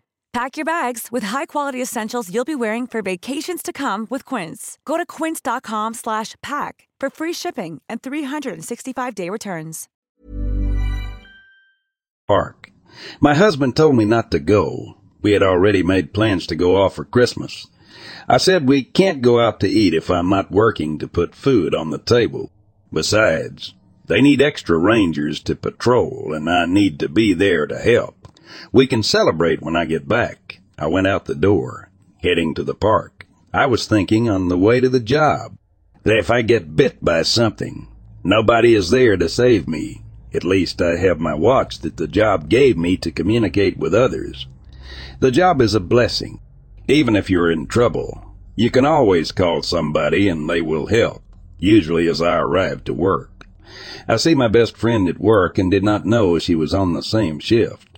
[0.33, 4.77] Pack your bags with high-quality essentials you'll be wearing for vacations to come with Quince.
[4.85, 9.89] Go to quince.com slash pack for free shipping and 365-day returns.
[12.29, 12.71] Park.
[13.19, 16.95] My husband told me not to go, we had already made plans to go off
[16.95, 17.67] for Christmas.
[18.29, 21.75] I said we can't go out to eat if I'm not working to put food
[21.75, 22.51] on the table.
[22.93, 23.73] Besides,
[24.05, 28.20] they need extra rangers to patrol, and I need to be there to help.
[28.71, 30.59] We can celebrate when I get back.
[30.77, 31.89] I went out the door,
[32.21, 33.27] heading to the park.
[33.53, 35.57] I was thinking on the way to the job.
[36.03, 37.87] that if I get bit by something,
[38.23, 40.03] nobody is there to save me.
[40.33, 44.47] At least I have my watch that the job gave me to communicate with others.
[45.19, 46.39] The job is a blessing.
[46.87, 51.21] Even if you're in trouble, you can always call somebody and they will help,
[51.59, 53.45] usually as I arrive to work.
[54.07, 57.03] I see my best friend at work and did not know she was on the
[57.03, 57.90] same shift.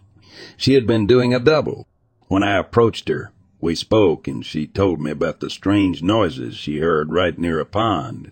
[0.58, 1.88] She had been doing a double.
[2.28, 6.80] When I approached her, we spoke and she told me about the strange noises she
[6.80, 8.32] heard right near a pond.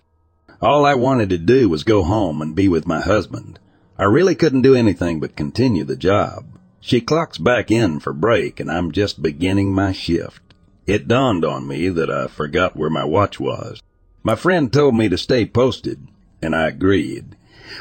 [0.60, 3.58] All I wanted to do was go home and be with my husband.
[3.98, 6.44] I really couldn't do anything but continue the job.
[6.80, 10.42] She clocks back in for break and I'm just beginning my shift.
[10.86, 13.80] It dawned on me that I forgot where my watch was.
[14.24, 16.06] My friend told me to stay posted,
[16.40, 17.36] and I agreed.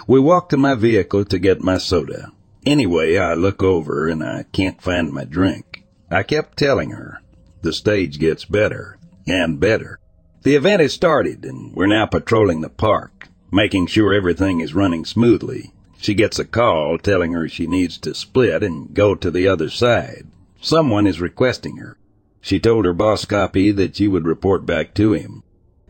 [0.08, 2.32] We walked to my vehicle to get my soda.
[2.66, 5.84] Anyway, I look over and I can't find my drink.
[6.10, 7.22] I kept telling her,
[7.62, 8.98] the stage gets better
[9.28, 10.00] and better.
[10.44, 15.06] The event has started and we're now patrolling the park, making sure everything is running
[15.06, 15.72] smoothly.
[15.98, 19.70] She gets a call telling her she needs to split and go to the other
[19.70, 20.28] side.
[20.60, 21.98] Someone is requesting her.
[22.42, 25.44] She told her boss copy that she would report back to him.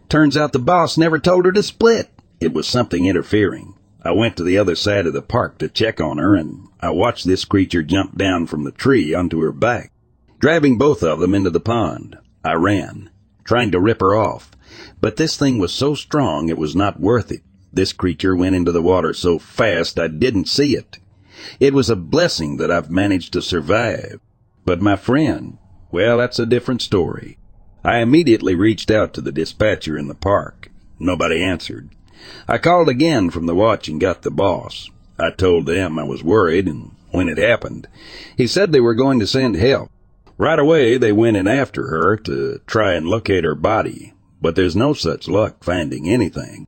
[0.09, 2.09] Turns out the boss never told her to split.
[2.41, 3.75] It was something interfering.
[4.03, 6.89] I went to the other side of the park to check on her, and I
[6.89, 9.91] watched this creature jump down from the tree onto her back,
[10.39, 12.17] driving both of them into the pond.
[12.43, 13.11] I ran,
[13.43, 14.51] trying to rip her off,
[14.99, 17.41] but this thing was so strong it was not worth it.
[17.71, 20.97] This creature went into the water so fast I didn't see it.
[21.59, 24.19] It was a blessing that I've managed to survive.
[24.65, 25.57] But my friend,
[25.91, 27.37] well, that's a different story.
[27.83, 30.69] I immediately reached out to the dispatcher in the park.
[30.99, 31.89] Nobody answered.
[32.47, 34.89] I called again from the watch and got the boss.
[35.17, 37.87] I told them I was worried and when it happened.
[38.37, 39.89] He said they were going to send help.
[40.37, 44.75] Right away they went in after her to try and locate her body, but there's
[44.75, 46.67] no such luck finding anything.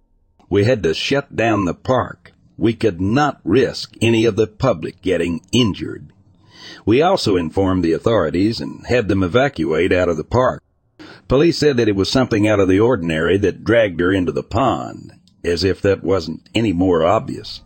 [0.50, 2.34] We had to shut down the park.
[2.58, 6.12] We could not risk any of the public getting injured.
[6.86, 10.62] We also informed the authorities and had them evacuate out of the park.
[11.28, 14.44] Police said that it was something out of the ordinary that dragged her into the
[14.44, 15.14] pond,
[15.44, 17.62] as if that wasn't any more obvious.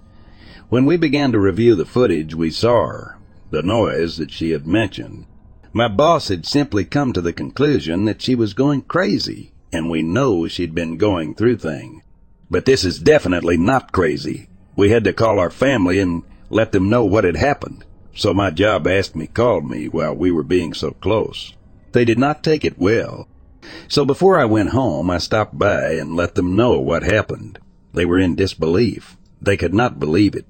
[0.69, 3.17] When we began to review the footage, we saw her,
[3.51, 5.25] the noise that she had mentioned.
[5.71, 10.01] My boss had simply come to the conclusion that she was going crazy, and we
[10.01, 12.01] know she'd been going through things.
[12.49, 14.49] But this is definitely not crazy.
[14.75, 17.83] We had to call our family and let them know what had happened.
[18.15, 21.53] So my job asked me called me while we were being so close.
[21.91, 23.27] They did not take it well.
[23.87, 27.59] So before I went home, I stopped by and let them know what happened.
[27.97, 29.17] They were in disbelief.
[29.41, 30.45] They could not believe it.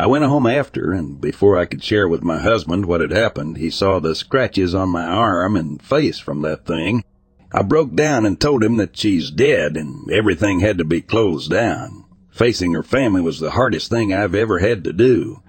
[0.00, 3.58] I went home after, and before I could share with my husband what had happened,
[3.58, 7.04] he saw the scratches on my arm and face from that thing.
[7.52, 11.50] I broke down and told him that she's dead and everything had to be closed
[11.50, 12.06] down.
[12.30, 15.42] Facing her family was the hardest thing I've ever had to do.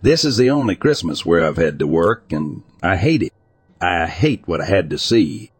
[0.00, 3.34] This is the only Christmas where I've had to work, and I hate it.
[3.82, 5.50] I hate what I had to see.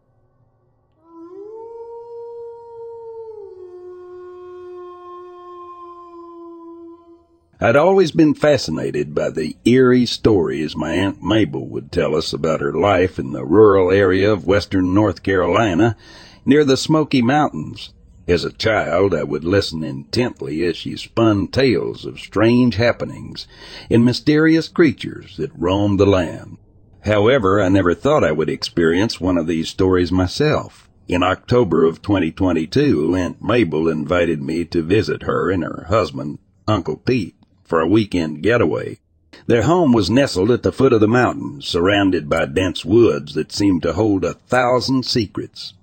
[7.58, 12.60] I'd always been fascinated by the eerie stories my Aunt Mabel would tell us about
[12.60, 15.96] her life in the rural area of western North Carolina
[16.44, 17.94] near the Smoky Mountains.
[18.28, 23.48] As a child, I would listen intently as she spun tales of strange happenings
[23.90, 26.58] and mysterious creatures that roamed the land.
[27.04, 30.90] However, I never thought I would experience one of these stories myself.
[31.08, 36.38] In October of 2022, Aunt Mabel invited me to visit her and her husband,
[36.68, 37.34] Uncle Pete,
[37.66, 38.98] for a weekend getaway.
[39.46, 43.52] Their home was nestled at the foot of the mountain, surrounded by dense woods that
[43.52, 45.74] seemed to hold a thousand secrets.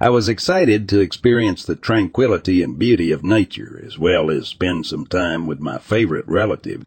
[0.00, 4.86] I was excited to experience the tranquility and beauty of nature, as well as spend
[4.86, 6.84] some time with my favorite relative.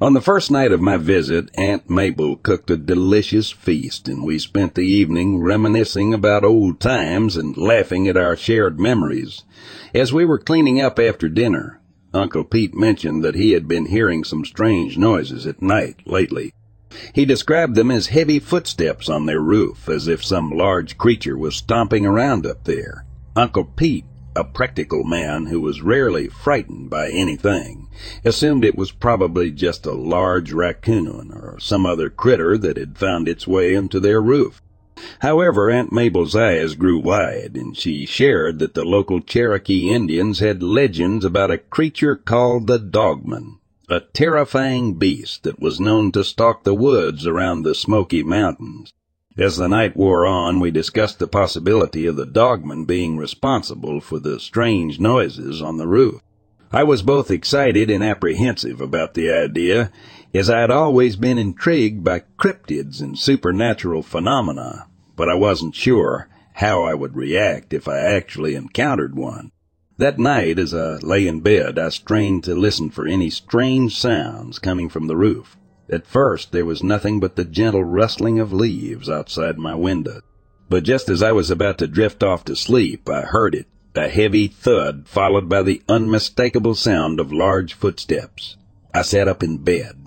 [0.00, 4.38] On the first night of my visit, Aunt Mabel cooked a delicious feast, and we
[4.38, 9.42] spent the evening reminiscing about old times and laughing at our shared memories.
[9.94, 11.80] As we were cleaning up after dinner,
[12.14, 16.52] Uncle Pete mentioned that he had been hearing some strange noises at night lately.
[17.12, 21.56] He described them as heavy footsteps on their roof, as if some large creature was
[21.56, 23.04] stomping around up there.
[23.34, 24.04] Uncle Pete,
[24.36, 27.88] a practical man who was rarely frightened by anything,
[28.24, 33.26] assumed it was probably just a large raccoon or some other critter that had found
[33.26, 34.62] its way into their roof.
[35.20, 40.62] However, Aunt Mabel's eyes grew wide, and she shared that the local Cherokee Indians had
[40.62, 46.64] legends about a creature called the Dogman a terrifying beast that was known to stalk
[46.64, 48.92] the woods around the Smoky Mountains.
[49.36, 54.18] As the night wore on, we discussed the possibility of the dogman being responsible for
[54.18, 56.22] the strange noises on the roof.
[56.72, 59.92] I was both excited and apprehensive about the idea,
[60.34, 66.28] as I had always been intrigued by cryptids and supernatural phenomena, but I wasn't sure
[66.54, 69.52] how I would react if I actually encountered one.
[69.96, 74.58] That night, as I lay in bed, I strained to listen for any strange sounds
[74.58, 75.56] coming from the roof.
[75.88, 80.20] At first there was nothing but the gentle rustling of leaves outside my window.
[80.68, 84.08] But just as I was about to drift off to sleep, I heard it, a
[84.08, 88.56] heavy thud followed by the unmistakable sound of large footsteps.
[88.92, 90.03] I sat up in bed,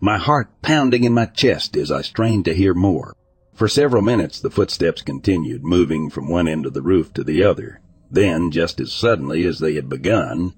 [0.00, 3.14] my heart pounding in my chest as I strained to hear more.
[3.54, 7.42] For several minutes the footsteps continued, moving from one end of the roof to the
[7.42, 7.80] other.
[8.10, 10.54] Then, just as suddenly as they had begun,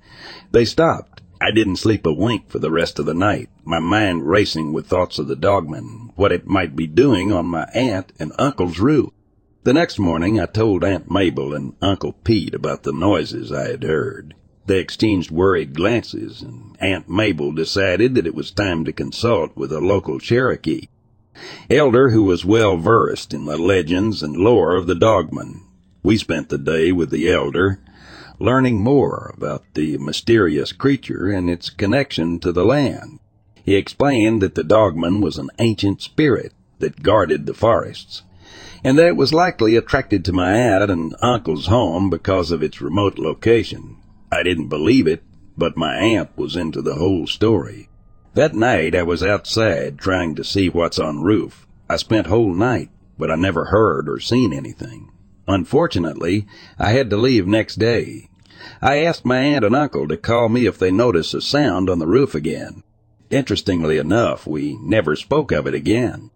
[0.50, 4.28] they stopped I didn't sleep a wink for the rest of the night, my mind
[4.28, 8.32] racing with thoughts of the dogman, what it might be doing on my aunt and
[8.40, 9.10] uncle's roof.
[9.62, 13.84] The next morning I told Aunt Mabel and Uncle Pete about the noises I had
[13.84, 14.34] heard.
[14.68, 19.72] They exchanged worried glances, and Aunt Mabel decided that it was time to consult with
[19.72, 20.88] a local Cherokee.
[21.70, 25.62] Elder who was well versed in the legends and lore of the dogman.
[26.02, 27.80] We spent the day with the elder,
[28.38, 33.20] learning more about the mysterious creature and its connection to the land.
[33.64, 38.22] He explained that the dogman was an ancient spirit that guarded the forests,
[38.84, 42.82] and that it was likely attracted to my aunt and uncle's home because of its
[42.82, 43.96] remote location.
[44.30, 45.22] I didn't believe it,
[45.56, 47.88] but my aunt was into the whole story.
[48.34, 51.66] That night I was outside trying to see what's on roof.
[51.88, 55.10] I spent whole night, but I never heard or seen anything.
[55.48, 56.46] Unfortunately,
[56.78, 58.28] I had to leave next day.
[58.82, 61.98] I asked my aunt and uncle to call me if they noticed a sound on
[61.98, 62.82] the roof again.
[63.30, 66.30] Interestingly enough, we never spoke of it again.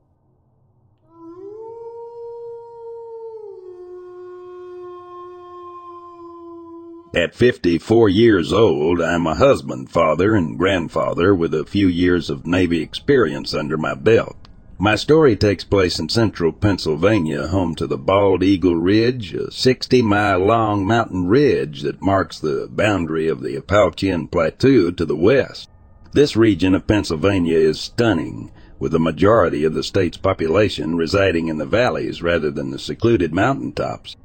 [7.15, 12.47] At 54 years old, I'm a husband, father, and grandfather with a few years of
[12.47, 14.49] Navy experience under my belt.
[14.79, 20.01] My story takes place in central Pennsylvania, home to the Bald Eagle Ridge, a 60
[20.01, 25.69] mile long mountain ridge that marks the boundary of the Appalachian Plateau to the west.
[26.13, 31.59] This region of Pennsylvania is stunning, with the majority of the state's population residing in
[31.59, 34.17] the valleys rather than the secluded mountain tops.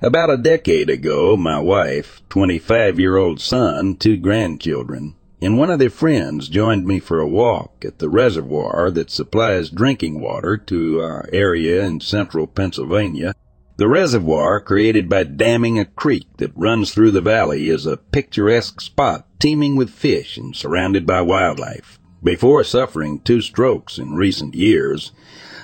[0.00, 5.78] About a decade ago, my wife, 25 year old son, two grandchildren, and one of
[5.78, 11.00] their friends joined me for a walk at the reservoir that supplies drinking water to
[11.00, 13.34] our area in central Pennsylvania.
[13.76, 18.80] The reservoir, created by damming a creek that runs through the valley, is a picturesque
[18.80, 21.98] spot teeming with fish and surrounded by wildlife.
[22.22, 25.12] Before suffering two strokes in recent years,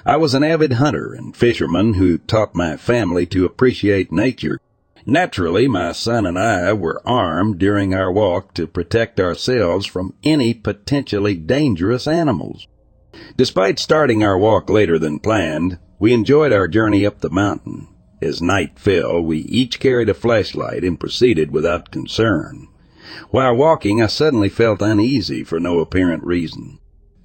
[0.04, 4.58] I was an avid hunter and fisherman who taught my family to appreciate nature
[5.06, 10.52] Naturally, my son and I were armed during our walk to protect ourselves from any
[10.52, 12.66] potentially dangerous animals.
[13.36, 17.88] Despite starting our walk later than planned, we enjoyed our journey up the mountain.
[18.20, 22.68] As night fell, we each carried a flashlight and proceeded without concern.
[23.30, 26.78] While walking, I suddenly felt uneasy for no apparent reason.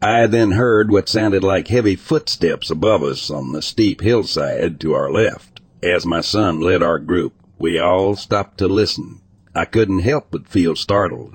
[0.08, 4.94] I then heard what sounded like heavy footsteps above us on the steep hillside to
[4.94, 5.62] our left.
[5.82, 9.22] As my son led our group, we all stopped to listen.
[9.56, 11.34] I couldn't help but feel startled,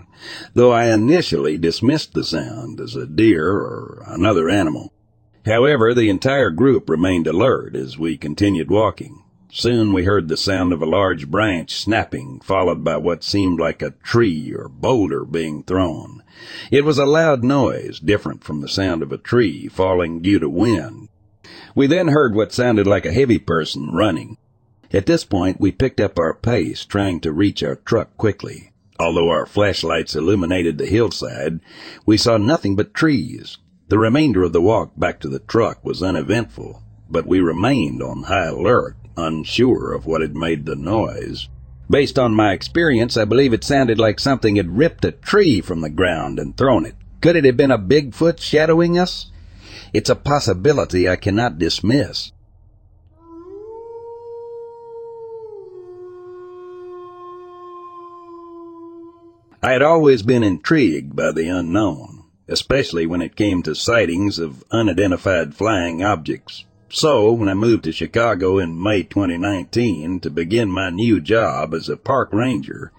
[0.55, 4.93] though I initially dismissed the sound as a deer or another animal.
[5.45, 9.20] However, the entire group remained alert as we continued walking.
[9.53, 13.83] Soon we heard the sound of a large branch snapping, followed by what seemed like
[13.83, 16.23] a tree or boulder being thrown.
[16.71, 20.49] It was a loud noise, different from the sound of a tree falling due to
[20.49, 21.09] wind.
[21.75, 24.37] We then heard what sounded like a heavy person running.
[24.93, 28.71] At this point, we picked up our pace, trying to reach our truck quickly.
[29.01, 31.59] Although our flashlights illuminated the hillside,
[32.07, 33.59] we saw nothing but trees.
[33.89, 38.25] The remainder of the walk back to the truck was uneventful, but we remained on
[38.25, 41.49] high alert, unsure of what had made the noise.
[41.89, 45.81] Based on my experience, I believe it sounded like something had ripped a tree from
[45.81, 46.95] the ground and thrown it.
[47.21, 49.31] Could it have been a Bigfoot shadowing us?
[49.93, 52.33] It's a possibility I cannot dismiss.
[59.63, 64.65] I had always been intrigued by the unknown, especially when it came to sightings of
[64.71, 66.65] unidentified flying objects.
[66.93, 71.89] So, when I moved to Chicago in May 2019 to begin my new job as
[71.89, 72.91] a park ranger,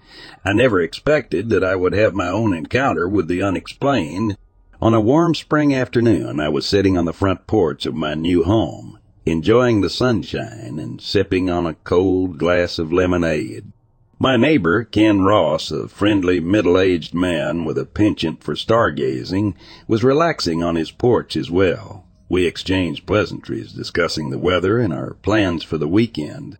[0.42, 4.38] I never expected that I would have my own encounter with the unexplained.
[4.80, 8.44] On a warm spring afternoon, I was sitting on the front porch of my new
[8.44, 8.98] home.
[9.26, 13.72] enjoying the sunshine and sipping on a cold glass of lemonade.
[14.18, 19.54] My neighbor, Ken Ross, a friendly middle-aged man with a penchant for stargazing,
[19.86, 22.06] was relaxing on his porch as well.
[22.32, 26.56] We exchanged pleasantries, discussing the weather and our plans for the weekend.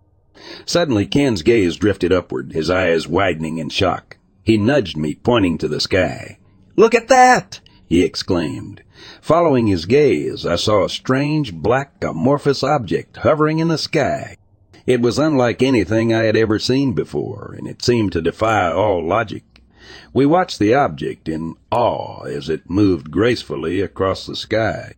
[0.66, 4.18] Suddenly, Ken's gaze drifted upward, his eyes widening in shock.
[4.42, 6.36] He nudged me, pointing to the sky.
[6.76, 7.60] Look at that!
[7.86, 8.82] he exclaimed.
[9.22, 14.36] Following his gaze, I saw a strange black amorphous object hovering in the sky.
[14.86, 19.02] It was unlike anything I had ever seen before, and it seemed to defy all
[19.02, 19.62] logic.
[20.12, 24.96] We watched the object in awe as it moved gracefully across the sky.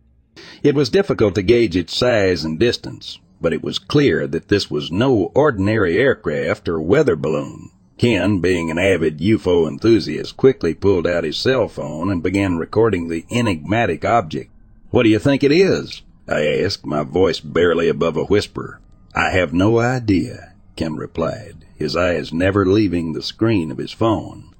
[0.63, 4.69] It was difficult to gauge its size and distance, but it was clear that this
[4.69, 7.69] was no ordinary aircraft or weather balloon.
[7.97, 13.07] Ken, being an avid UFO enthusiast, quickly pulled out his cell phone and began recording
[13.07, 14.51] the enigmatic object.
[14.89, 16.01] What do you think it is?
[16.27, 18.81] I asked, my voice barely above a whisper.
[19.13, 24.53] I have no idea, Ken replied, his eyes never leaving the screen of his phone.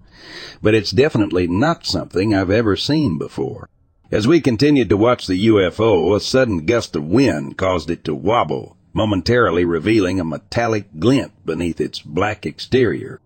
[0.61, 3.67] But it's definitely not something I've ever seen before.
[4.11, 8.13] As we continued to watch the UFO, a sudden gust of wind caused it to
[8.13, 13.19] wobble, momentarily revealing a metallic glint beneath its black exterior.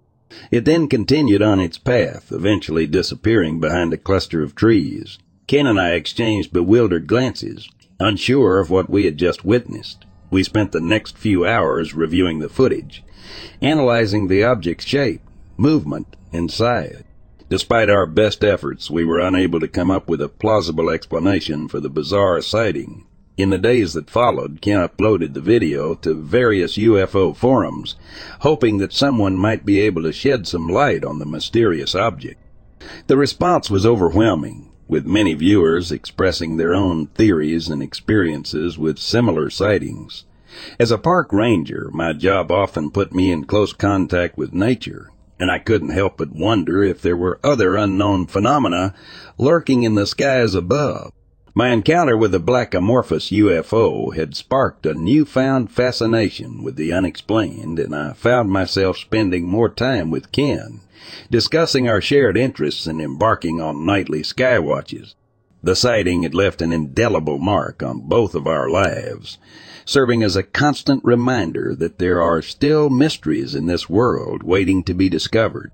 [0.52, 5.20] It then continued on its path, eventually disappearing behind a cluster of trees.
[5.48, 7.68] Ken and I exchanged bewildered glances,
[8.00, 10.06] unsure of what we had just witnessed.
[10.32, 13.04] We spent the next few hours reviewing the footage,
[13.62, 15.22] analyzing the object's shape,
[15.58, 17.04] movement, and size.
[17.50, 21.80] Despite our best efforts, we were unable to come up with a plausible explanation for
[21.80, 23.06] the bizarre sighting.
[23.38, 27.96] In the days that followed, Ken uploaded the video to various UFO forums,
[28.42, 32.40] hoping that someone might be able to shed some light on the mysterious object.
[33.08, 39.50] The response was overwhelming with many viewers expressing their own theories and experiences with similar
[39.50, 40.26] sightings.
[40.80, 45.10] As a park ranger, my job often put me in close contact with nature,
[45.40, 48.94] and I couldn't help but wonder if there were other unknown phenomena
[49.38, 51.12] lurking in the skies above.
[51.56, 57.80] My encounter with the black amorphous UFO had sparked a newfound fascination with the unexplained,
[57.80, 60.82] and I found myself spending more time with Ken
[61.32, 65.16] discussing our shared interests and embarking on nightly sky watches.
[65.62, 69.38] The sighting had left an indelible mark on both of our lives,
[69.84, 74.94] serving as a constant reminder that there are still mysteries in this world waiting to
[74.94, 75.72] be discovered.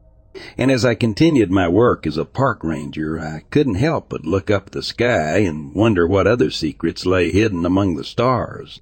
[0.58, 4.50] And as I continued my work as a park ranger, I couldn't help but look
[4.50, 8.82] up the sky and wonder what other secrets lay hidden among the stars.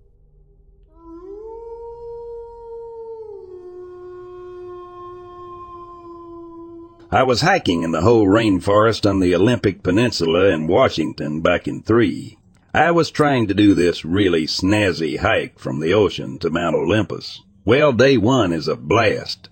[7.13, 11.83] I was hiking in the Hoh rainforest on the Olympic Peninsula in Washington back in
[11.83, 12.39] three.
[12.73, 17.43] I was trying to do this really snazzy hike from the ocean to Mount Olympus.
[17.65, 19.49] Well, day one is a blast.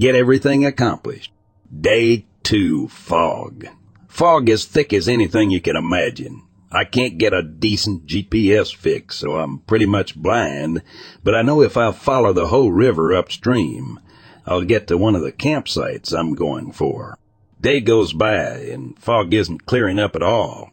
[0.00, 1.30] Get everything accomplished.
[1.70, 3.66] Day two, fog.
[4.08, 6.40] Fog as thick as anything you can imagine.
[6.70, 10.80] I can't get a decent GPS fix, so I'm pretty much blind,
[11.22, 14.00] but I know if I follow the Hoh river upstream,
[14.46, 17.16] I'll get to one of the campsites I'm going for.
[17.60, 20.72] Day goes by and fog isn't clearing up at all.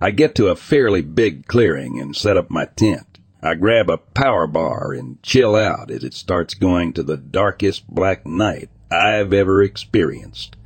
[0.00, 3.18] I get to a fairly big clearing and set up my tent.
[3.40, 7.86] I grab a power bar and chill out as it starts going to the darkest
[7.86, 10.56] black night I've ever experienced.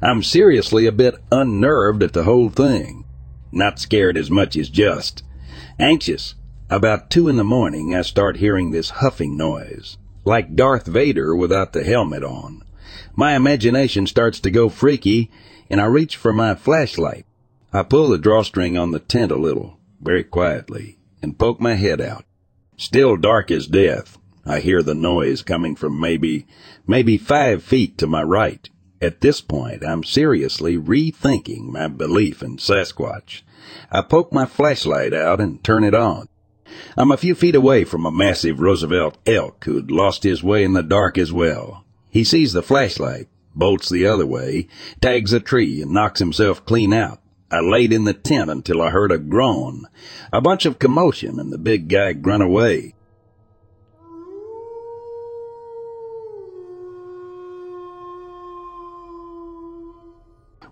[0.00, 3.04] I'm seriously a bit unnerved at the whole thing.
[3.50, 5.24] Not scared as much as just
[5.78, 6.36] anxious.
[6.70, 11.72] About two in the morning, I start hearing this huffing noise like Darth Vader without
[11.72, 12.62] the helmet on.
[13.14, 15.30] My imagination starts to go freaky,
[15.70, 17.24] and I reach for my flashlight.
[17.72, 22.00] I pull the drawstring on the tent a little, very quietly, and poke my head
[22.00, 22.24] out.
[22.76, 24.18] Still dark as death.
[24.44, 26.46] I hear the noise coming from maybe,
[26.86, 28.68] maybe five feet to my right.
[29.00, 33.42] At this point, I'm seriously rethinking my belief in Sasquatch.
[33.92, 36.28] I poke my flashlight out and turn it on.
[36.96, 40.72] I'm a few feet away from a massive Roosevelt elk who'd lost his way in
[40.72, 41.84] the dark as well.
[42.10, 44.68] He sees the flashlight, bolts the other way,
[45.00, 47.20] tags a tree, and knocks himself clean out.
[47.50, 49.86] I laid in the tent until I heard a groan,
[50.32, 52.94] a bunch of commotion, and the big guy grunt away.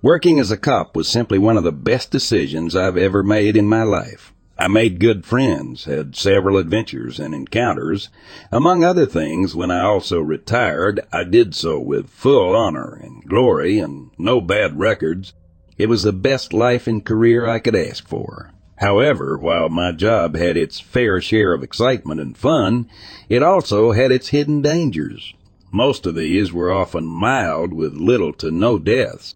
[0.02, 3.66] Working as a cop was simply one of the best decisions I've ever made in
[3.66, 4.33] my life.
[4.56, 8.08] I made good friends, had several adventures and encounters.
[8.52, 13.80] Among other things, when I also retired, I did so with full honor and glory
[13.80, 15.32] and no bad records.
[15.76, 18.52] It was the best life and career I could ask for.
[18.76, 22.88] However, while my job had its fair share of excitement and fun,
[23.28, 25.34] it also had its hidden dangers.
[25.72, 29.34] Most of these were often mild with little to no deaths.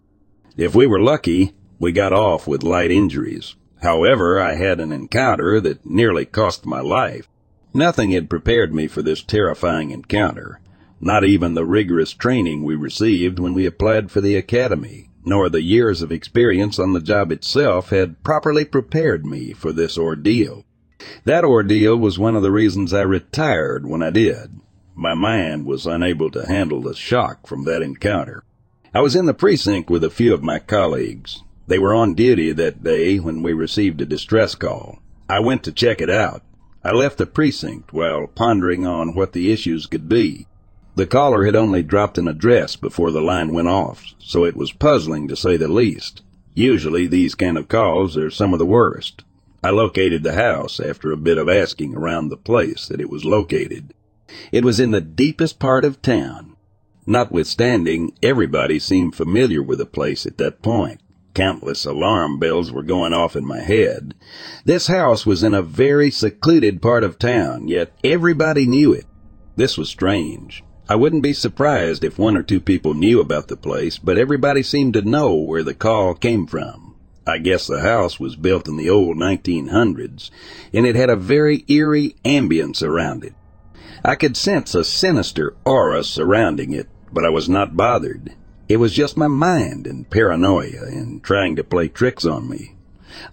[0.55, 3.55] If we were lucky, we got off with light injuries.
[3.81, 7.27] However, I had an encounter that nearly cost my life.
[7.73, 10.59] Nothing had prepared me for this terrifying encounter,
[10.99, 15.61] not even the rigorous training we received when we applied for the academy, nor the
[15.61, 20.65] years of experience on the job itself had properly prepared me for this ordeal.
[21.23, 24.59] That ordeal was one of the reasons I retired when I did.
[24.95, 28.43] My mind was unable to handle the shock from that encounter.
[28.93, 31.43] I was in the precinct with a few of my colleagues.
[31.69, 35.03] They were on duty that day when we received a distress call.
[35.29, 36.41] I went to check it out.
[36.83, 40.47] I left the precinct while pondering on what the issues could be.
[40.95, 44.71] The caller had only dropped an address before the line went off, so it was
[44.71, 46.23] puzzling to say the least.
[46.55, 49.23] Usually these kind of calls are some of the worst.
[49.63, 53.25] I located the house after a bit of asking around the place that it was
[53.25, 53.93] located.
[54.51, 56.55] It was in the deepest part of town.
[57.05, 60.99] Notwithstanding, everybody seemed familiar with the place at that point.
[61.39, 64.13] Countless alarm bells were going off in my head.
[64.65, 69.05] This house was in a very secluded part of town, yet everybody knew it.
[69.55, 70.65] This was strange.
[70.89, 74.61] I wouldn't be surprised if one or two people knew about the place, but everybody
[74.61, 76.95] seemed to know where the call came from.
[77.25, 80.29] I guess the house was built in the old 1900s,
[80.73, 83.33] and it had a very eerie ambience around it.
[84.03, 88.33] I could sense a sinister aura surrounding it, but I was not bothered.
[88.69, 92.75] It was just my mind and paranoia and trying to play tricks on me.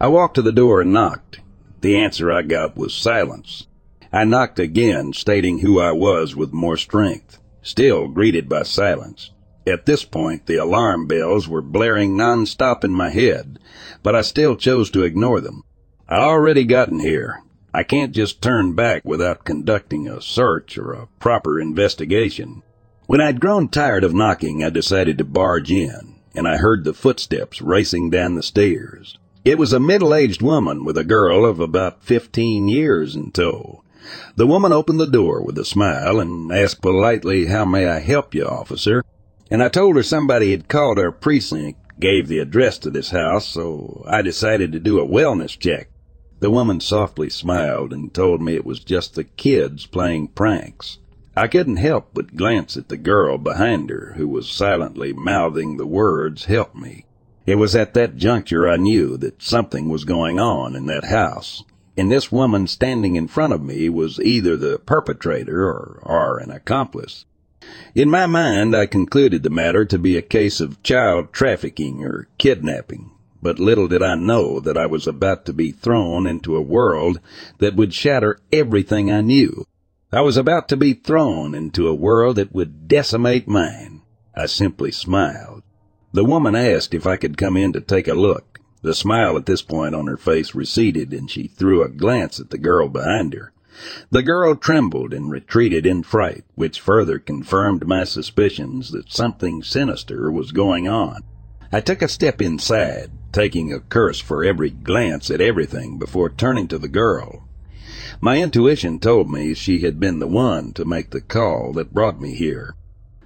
[0.00, 1.40] I walked to the door and knocked.
[1.82, 3.66] The answer I got was silence.
[4.10, 9.30] I knocked again, stating who I was with more strength, still greeted by silence.
[9.66, 13.58] At this point, the alarm bells were blaring non-stop in my head,
[14.02, 15.64] but I still chose to ignore them.
[16.08, 17.42] I'd already gotten here.
[17.74, 22.62] I can't just turn back without conducting a search or a proper investigation.
[23.06, 26.92] When I'd grown tired of knocking, I decided to barge in, and I heard the
[26.92, 29.16] footsteps racing down the stairs.
[29.44, 33.84] It was a middle-aged woman with a girl of about fifteen years in tow.
[34.34, 38.34] The woman opened the door with a smile and asked politely, How may I help
[38.34, 39.04] you, officer?
[39.52, 43.46] And I told her somebody had called our precinct, gave the address to this house,
[43.46, 45.90] so I decided to do a wellness check.
[46.40, 50.98] The woman softly smiled and told me it was just the kids playing pranks.
[51.38, 55.86] I couldn't help but glance at the girl behind her, who was silently mouthing the
[55.86, 57.04] words, help me.
[57.44, 61.62] It was at that juncture I knew that something was going on in that house,
[61.94, 66.50] and this woman standing in front of me was either the perpetrator or, or an
[66.50, 67.26] accomplice.
[67.94, 72.28] In my mind, I concluded the matter to be a case of child trafficking or
[72.38, 73.10] kidnapping,
[73.42, 77.20] but little did I know that I was about to be thrown into a world
[77.58, 79.66] that would shatter everything I knew.
[80.12, 84.02] I was about to be thrown into a world that would decimate mine.
[84.36, 85.64] I simply smiled.
[86.12, 88.60] The woman asked if I could come in to take a look.
[88.82, 92.50] The smile at this point on her face receded and she threw a glance at
[92.50, 93.52] the girl behind her.
[94.10, 100.30] The girl trembled and retreated in fright, which further confirmed my suspicions that something sinister
[100.30, 101.24] was going on.
[101.72, 106.68] I took a step inside, taking a curse for every glance at everything before turning
[106.68, 107.45] to the girl.
[108.20, 112.20] My intuition told me she had been the one to make the call that brought
[112.20, 112.74] me here.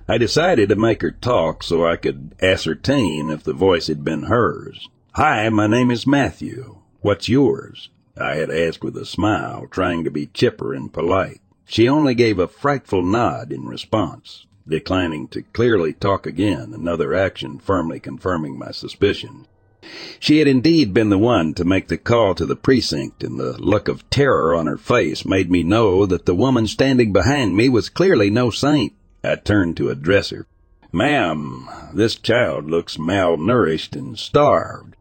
[0.08, 4.24] I decided to make her talk so I could ascertain if the voice had been
[4.24, 4.88] hers.
[5.12, 6.78] Hi, my name is Matthew.
[7.00, 7.90] What's yours?
[8.20, 11.40] I had asked with a smile, trying to be chipper and polite.
[11.64, 17.60] She only gave a frightful nod in response, declining to clearly talk again, another action
[17.60, 19.46] firmly confirming my suspicion.
[20.18, 23.52] She had indeed been the one to make the call to the precinct, and the
[23.58, 27.68] look of terror on her face made me know that the woman standing behind me
[27.68, 28.92] was clearly no saint.
[29.24, 30.46] I turned to address her.
[30.92, 34.96] Ma'am, this child looks malnourished and starved.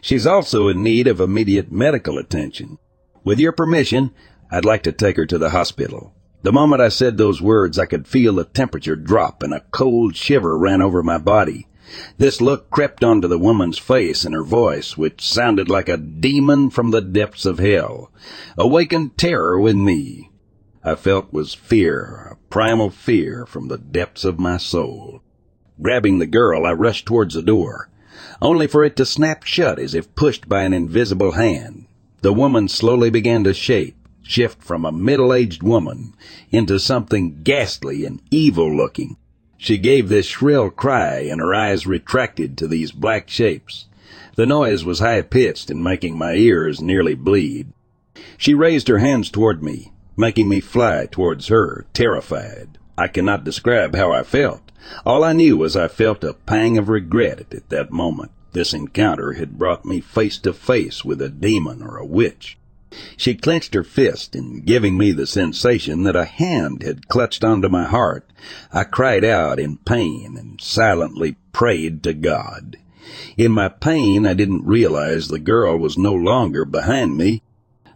[0.00, 2.78] She's also in need of immediate medical attention.
[3.24, 4.12] With your permission,
[4.50, 6.14] I'd like to take her to the hospital.
[6.42, 10.16] The moment I said those words, I could feel the temperature drop and a cold
[10.16, 11.66] shiver ran over my body.
[12.18, 16.70] This look crept onto the woman's face and her voice, which sounded like a demon
[16.70, 18.10] from the depths of hell,
[18.56, 20.30] awakened terror within me.
[20.84, 25.20] I felt was fear, a primal fear from the depths of my soul.
[25.82, 27.90] Grabbing the girl, I rushed towards the door,
[28.40, 31.86] only for it to snap shut as if pushed by an invisible hand.
[32.22, 36.14] The woman slowly began to shape, shift from a middle-aged woman
[36.50, 39.16] into something ghastly and evil-looking.
[39.62, 43.84] She gave this shrill cry and her eyes retracted to these black shapes.
[44.34, 47.68] The noise was high pitched and making my ears nearly bleed.
[48.38, 52.78] She raised her hands toward me, making me fly towards her, terrified.
[52.96, 54.72] I cannot describe how I felt.
[55.04, 58.30] All I knew was I felt a pang of regret at that moment.
[58.52, 62.56] This encounter had brought me face to face with a demon or a witch.
[63.16, 67.68] She clenched her fist and giving me the sensation that a hand had clutched onto
[67.68, 68.28] my heart.
[68.72, 72.78] I cried out in pain and silently prayed to God.
[73.36, 77.42] In my pain, I didn't realize the girl was no longer behind me.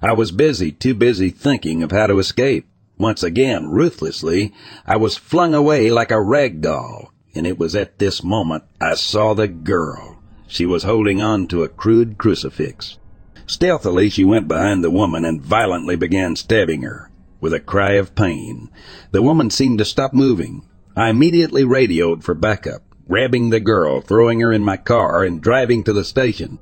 [0.01, 2.67] I was busy, too busy thinking of how to escape.
[2.97, 4.53] Once again, ruthlessly,
[4.87, 8.95] I was flung away like a rag doll, and it was at this moment I
[8.95, 10.23] saw the girl.
[10.47, 12.99] She was holding on to a crude crucifix.
[13.47, 17.11] Stealthily, she went behind the woman and violently began stabbing her.
[17.41, 18.71] With a cry of pain,
[19.11, 20.63] the woman seemed to stop moving.
[20.97, 25.85] I immediately radioed for backup, grabbing the girl, throwing her in my car, and driving
[25.85, 26.59] to the station.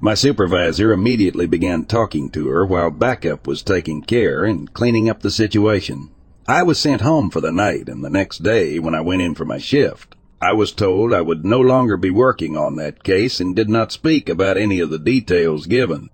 [0.00, 5.20] My supervisor immediately began talking to her while backup was taking care and cleaning up
[5.20, 6.10] the situation.
[6.48, 9.36] I was sent home for the night, and the next day, when I went in
[9.36, 13.40] for my shift, I was told I would no longer be working on that case
[13.40, 16.10] and did not speak about any of the details given.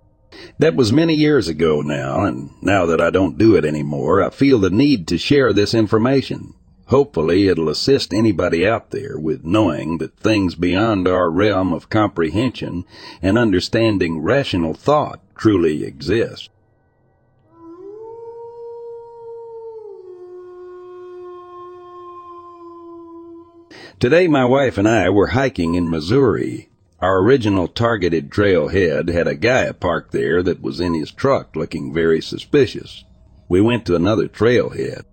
[0.57, 4.31] That was many years ago now, and now that I don't do it anymore, I
[4.31, 6.55] feel the need to share this information.
[6.87, 12.85] Hopefully it'll assist anybody out there with knowing that things beyond our realm of comprehension
[13.21, 16.49] and understanding rational thought truly exist.
[23.97, 26.67] Today my wife and I were hiking in Missouri.
[26.99, 31.93] Our original targeted trailhead had a guy parked there that was in his truck looking
[31.93, 33.05] very suspicious.
[33.47, 35.03] We went to another trailhead.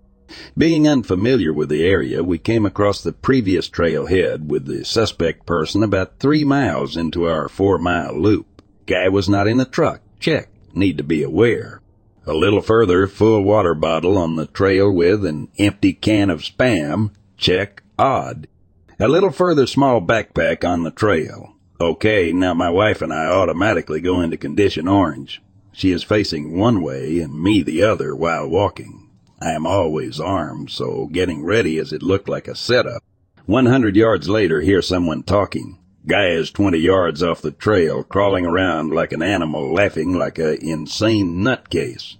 [0.57, 5.81] Being unfamiliar with the area, we came across the previous trailhead with the suspect person
[5.81, 8.61] about three miles into our four mile loop.
[8.85, 10.01] Guy was not in the truck.
[10.19, 10.49] Check.
[10.73, 11.81] Need to be aware.
[12.25, 17.11] A little further, full water bottle on the trail with an empty can of spam.
[17.37, 17.81] Check.
[17.97, 18.47] Odd.
[18.99, 21.55] A little further small backpack on the trail.
[21.81, 25.41] Okay, now my wife and I automatically go into condition orange.
[25.71, 29.09] She is facing one way and me the other while walking.
[29.41, 33.03] I am always armed, so getting ready as it looked like a setup.
[33.45, 35.79] One hundred yards later, hear someone talking.
[36.05, 40.63] Guy is twenty yards off the trail, crawling around like an animal, laughing like a
[40.63, 42.15] insane nutcase.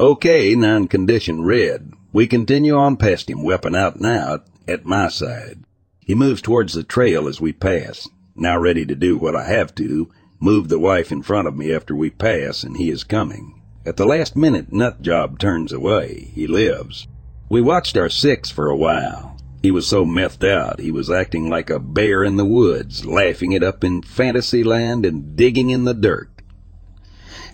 [0.00, 1.92] Okay, non-condition red.
[2.12, 5.62] We continue on past him, weapon out now, at my side.
[6.06, 9.74] He moves towards the trail as we pass, now ready to do what I have
[9.74, 13.60] to, move the wife in front of me after we pass, and he is coming.
[13.84, 16.30] At the last minute, Nutjob turns away.
[16.32, 17.08] He lives.
[17.48, 19.36] We watched our six for a while.
[19.62, 23.50] He was so methed out, he was acting like a bear in the woods, laughing
[23.50, 26.30] it up in fantasy land and digging in the dirt.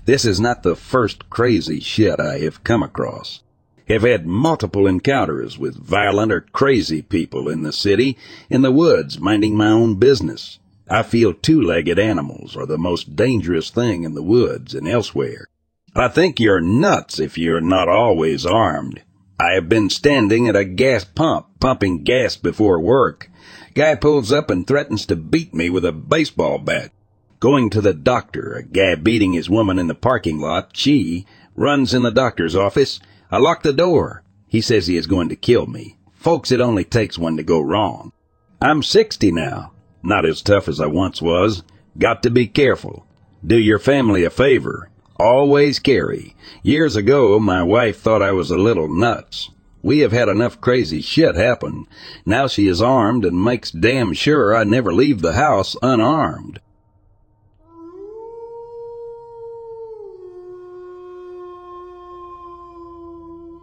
[0.04, 3.40] This is not the first crazy shit I have come across
[3.88, 8.16] have had multiple encounters with violent or crazy people in the city,
[8.48, 10.58] in the woods, minding my own business.
[10.88, 15.46] I feel two-legged animals are the most dangerous thing in the woods and elsewhere.
[15.94, 19.02] I think you're nuts if you're not always armed.
[19.38, 23.30] I have been standing at a gas pump, pumping gas before work.
[23.74, 26.92] Guy pulls up and threatens to beat me with a baseball bat.
[27.40, 31.26] Going to the doctor, a guy beating his woman in the parking lot, she
[31.56, 33.00] runs in the doctor's office,
[33.32, 34.22] I locked the door.
[34.46, 35.96] He says he is going to kill me.
[36.12, 38.12] Folks, it only takes one to go wrong.
[38.60, 39.72] I'm 60 now.
[40.02, 41.62] Not as tough as I once was.
[41.96, 43.06] Got to be careful.
[43.42, 44.90] Do your family a favor.
[45.18, 46.36] Always carry.
[46.62, 49.48] Years ago, my wife thought I was a little nuts.
[49.82, 51.86] We have had enough crazy shit happen.
[52.26, 56.60] Now she is armed and makes damn sure I never leave the house unarmed.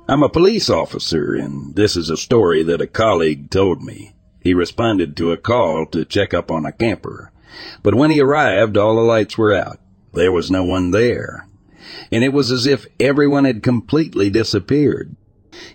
[0.09, 4.15] I'm a police officer, and this is a story that a colleague told me.
[4.41, 7.31] He responded to a call to check up on a camper.
[7.83, 9.79] But when he arrived, all the lights were out.
[10.15, 11.47] There was no one there.
[12.11, 15.15] And it was as if everyone had completely disappeared.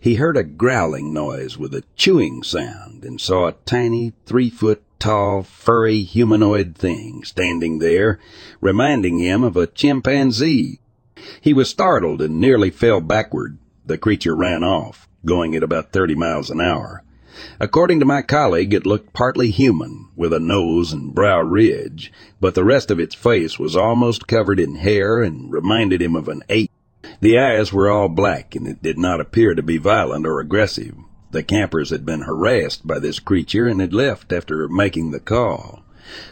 [0.01, 4.83] He heard a growling noise with a chewing sound and saw a tiny, three foot
[4.99, 8.19] tall, furry humanoid thing standing there,
[8.61, 10.81] reminding him of a chimpanzee.
[11.41, 13.59] He was startled and nearly fell backward.
[13.87, 17.03] The creature ran off, going at about 30 miles an hour.
[17.61, 22.55] According to my colleague, it looked partly human, with a nose and brow ridge, but
[22.55, 26.43] the rest of its face was almost covered in hair and reminded him of an
[26.49, 26.71] ape.
[27.21, 30.95] The eyes were all black, and it did not appear to be violent or aggressive.
[31.33, 35.83] The campers had been harassed by this creature and had left after making the call.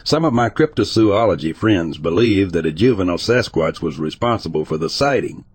[0.03, 5.45] Some of my cryptozoology friends believe that a juvenile Sasquatch was responsible for the sighting.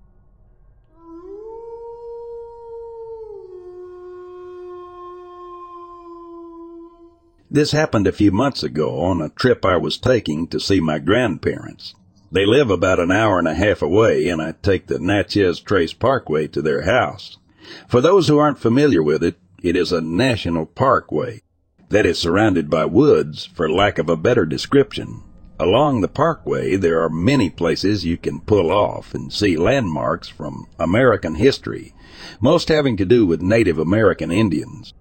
[7.50, 10.98] This happened a few months ago on a trip I was taking to see my
[10.98, 11.94] grandparents.
[12.30, 15.94] They live about an hour and a half away, and I take the Natchez Trace
[15.94, 17.38] Parkway to their house.
[17.88, 21.40] For those who aren't familiar with it, it is a national parkway
[21.88, 25.22] that is surrounded by woods, for lack of a better description.
[25.58, 30.66] Along the parkway, there are many places you can pull off and see landmarks from
[30.78, 31.94] American history,
[32.42, 34.92] most having to do with Native American Indians.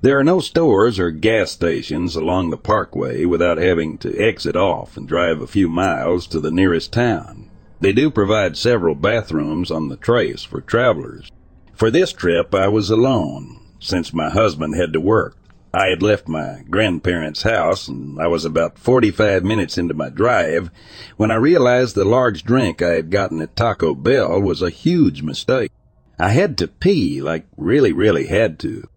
[0.00, 4.96] There are no stores or gas stations along the parkway without having to exit off
[4.96, 7.50] and drive a few miles to the nearest town.
[7.80, 11.32] They do provide several bathrooms on the trace for travelers.
[11.74, 15.36] For this trip, I was alone, since my husband had to work.
[15.74, 20.70] I had left my grandparents' house and I was about 45 minutes into my drive
[21.16, 25.22] when I realized the large drink I had gotten at Taco Bell was a huge
[25.22, 25.72] mistake.
[26.20, 28.88] I had to pee, like really, really had to.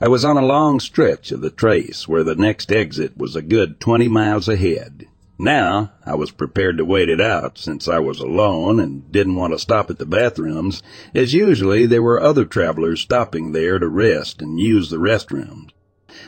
[0.00, 3.42] I was on a long stretch of the trace where the next exit was a
[3.42, 5.06] good 20 miles ahead.
[5.40, 9.54] Now, I was prepared to wait it out since I was alone and didn't want
[9.54, 10.84] to stop at the bathrooms,
[11.16, 15.70] as usually there were other travelers stopping there to rest and use the restrooms.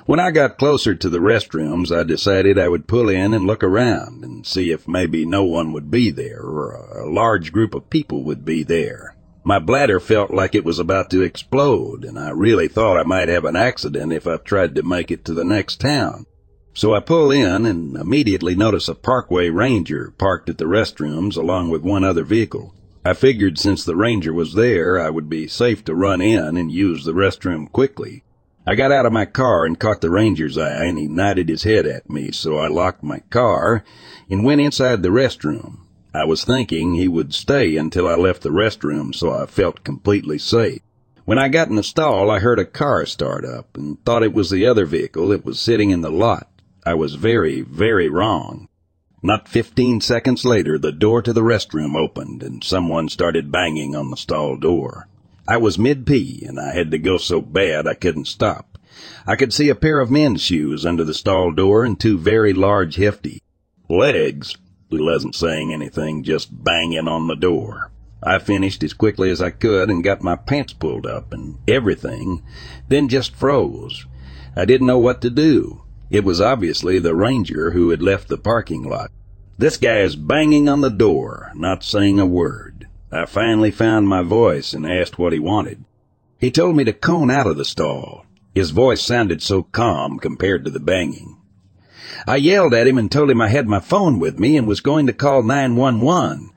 [0.04, 3.62] When I got closer to the restrooms, I decided I would pull in and look
[3.62, 7.88] around and see if maybe no one would be there or a large group of
[7.88, 9.14] people would be there.
[9.42, 13.28] My bladder felt like it was about to explode, and I really thought I might
[13.28, 16.26] have an accident if I tried to make it to the next town.
[16.74, 21.70] So I pull in and immediately notice a Parkway Ranger parked at the restrooms along
[21.70, 22.74] with one other vehicle.
[23.04, 26.70] I figured since the Ranger was there, I would be safe to run in and
[26.70, 28.24] use the restroom quickly.
[28.66, 31.62] I got out of my car and caught the Ranger's eye, and he nodded his
[31.62, 33.82] head at me, so I locked my car
[34.30, 35.78] and went inside the restroom.
[36.12, 40.38] I was thinking he would stay until I left the restroom, so I felt completely
[40.38, 40.80] safe.
[41.24, 44.32] When I got in the stall, I heard a car start up and thought it
[44.32, 46.50] was the other vehicle that was sitting in the lot.
[46.84, 48.68] I was very, very wrong.
[49.22, 54.10] Not fifteen seconds later, the door to the restroom opened and someone started banging on
[54.10, 55.06] the stall door.
[55.46, 58.78] I was mid-pee and I had to go so bad I couldn't stop.
[59.26, 62.52] I could see a pair of men's shoes under the stall door and two very
[62.52, 63.42] large hefty
[63.88, 64.56] legs
[64.90, 67.90] he wasn't saying anything, just banging on the door.
[68.22, 72.42] I finished as quickly as I could and got my pants pulled up and everything,
[72.88, 74.06] then just froze.
[74.54, 75.82] I didn't know what to do.
[76.10, 79.10] It was obviously the ranger who had left the parking lot.
[79.56, 82.88] This guy is banging on the door, not saying a word.
[83.12, 85.84] I finally found my voice and asked what he wanted.
[86.38, 88.24] He told me to cone out of the stall.
[88.54, 91.36] His voice sounded so calm compared to the banging.
[92.26, 94.80] I yelled at him and told him I had my phone with me and was
[94.80, 96.50] going to call 911.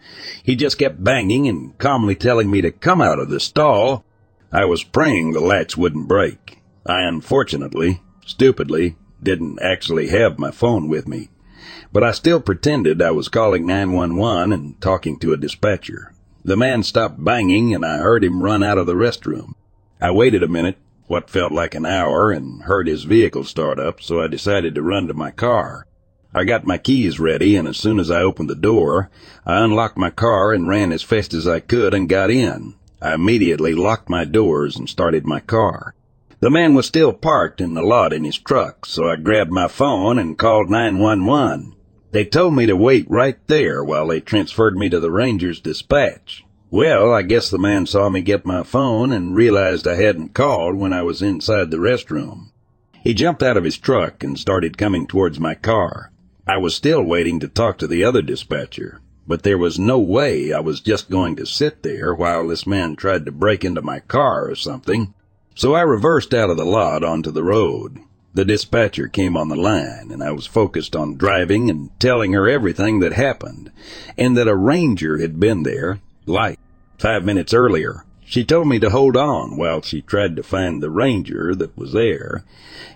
[0.43, 4.05] He just kept banging and calmly telling me to come out of the stall.
[4.51, 6.61] I was praying the latch wouldn't break.
[6.85, 11.29] I unfortunately, stupidly, didn't actually have my phone with me.
[11.91, 16.13] But I still pretended I was calling 911 and talking to a dispatcher.
[16.43, 19.53] The man stopped banging and I heard him run out of the restroom.
[20.01, 20.77] I waited a minute
[21.07, 24.81] what felt like an hour and heard his vehicle start up, so I decided to
[24.81, 25.85] run to my car.
[26.33, 29.09] I got my keys ready, and as soon as I opened the door,
[29.45, 32.75] I unlocked my car and ran as fast as I could and got in.
[33.01, 35.93] I immediately locked my doors and started my car.
[36.39, 39.67] The man was still parked in the lot in his truck, so I grabbed my
[39.67, 41.75] phone and called 911.
[42.11, 46.43] They told me to wait right there while they transferred me to the ranger's dispatch.
[46.73, 50.75] Well, I guess the man saw me get my phone and realized I hadn't called
[50.75, 52.49] when I was inside the restroom.
[53.03, 56.11] He jumped out of his truck and started coming towards my car.
[56.47, 60.51] I was still waiting to talk to the other dispatcher, but there was no way
[60.51, 63.99] I was just going to sit there while this man tried to break into my
[63.99, 65.13] car or something.
[65.53, 67.99] So I reversed out of the lot onto the road.
[68.33, 72.49] The dispatcher came on the line, and I was focused on driving and telling her
[72.49, 73.71] everything that happened,
[74.17, 76.57] and that a ranger had been there, like
[77.03, 78.05] five minutes earlier.
[78.23, 81.91] She told me to hold on while she tried to find the ranger that was
[81.91, 82.45] there,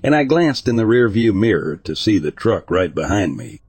[0.02, 3.60] and I glanced in the rearview mirror to see the truck right behind me.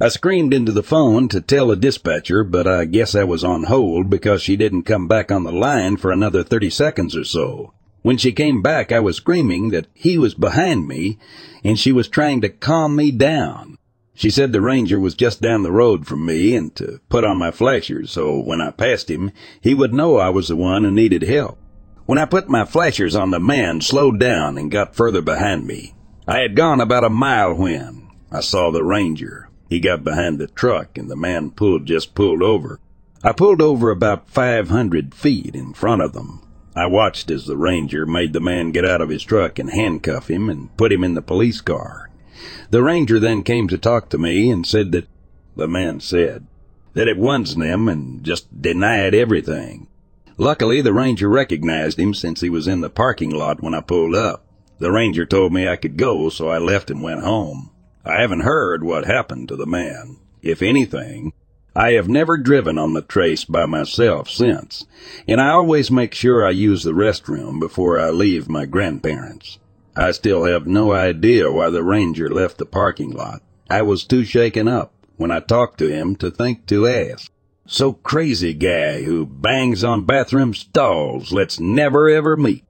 [0.00, 3.64] I screamed into the phone to tell the dispatcher, but I guess I was on
[3.64, 7.72] hold because she didn't come back on the line for another 30 seconds or so.
[8.02, 11.16] When she came back, I was screaming that he was behind me
[11.62, 13.75] and she was trying to calm me down.
[14.18, 17.36] She said the ranger was just down the road from me and to put on
[17.36, 20.90] my flashers so when I passed him, he would know I was the one who
[20.90, 21.58] needed help.
[22.06, 25.94] When I put my flashers on, the man slowed down and got further behind me.
[26.26, 29.50] I had gone about a mile when, I saw the ranger.
[29.68, 32.80] He got behind the truck and the man pulled just pulled over.
[33.22, 36.40] I pulled over about 500 feet in front of them.
[36.74, 40.30] I watched as the ranger made the man get out of his truck and handcuff
[40.30, 42.08] him and put him in the police car.
[42.70, 45.06] The ranger then came to talk to me and said that,
[45.56, 46.46] the man said,
[46.94, 49.86] that it was them and just denied everything.
[50.38, 54.14] Luckily, the ranger recognized him since he was in the parking lot when I pulled
[54.14, 54.44] up.
[54.78, 57.70] The ranger told me I could go, so I left and went home.
[58.04, 60.18] I haven't heard what happened to the man.
[60.42, 61.32] If anything,
[61.74, 64.86] I have never driven on the trace by myself since,
[65.26, 69.58] and I always make sure I use the restroom before I leave my grandparents'.
[69.96, 73.40] I still have no idea why the ranger left the parking lot.
[73.70, 77.32] I was too shaken up when I talked to him to think to ask.
[77.66, 82.65] So crazy guy who bangs on bathroom stalls, let's never ever meet.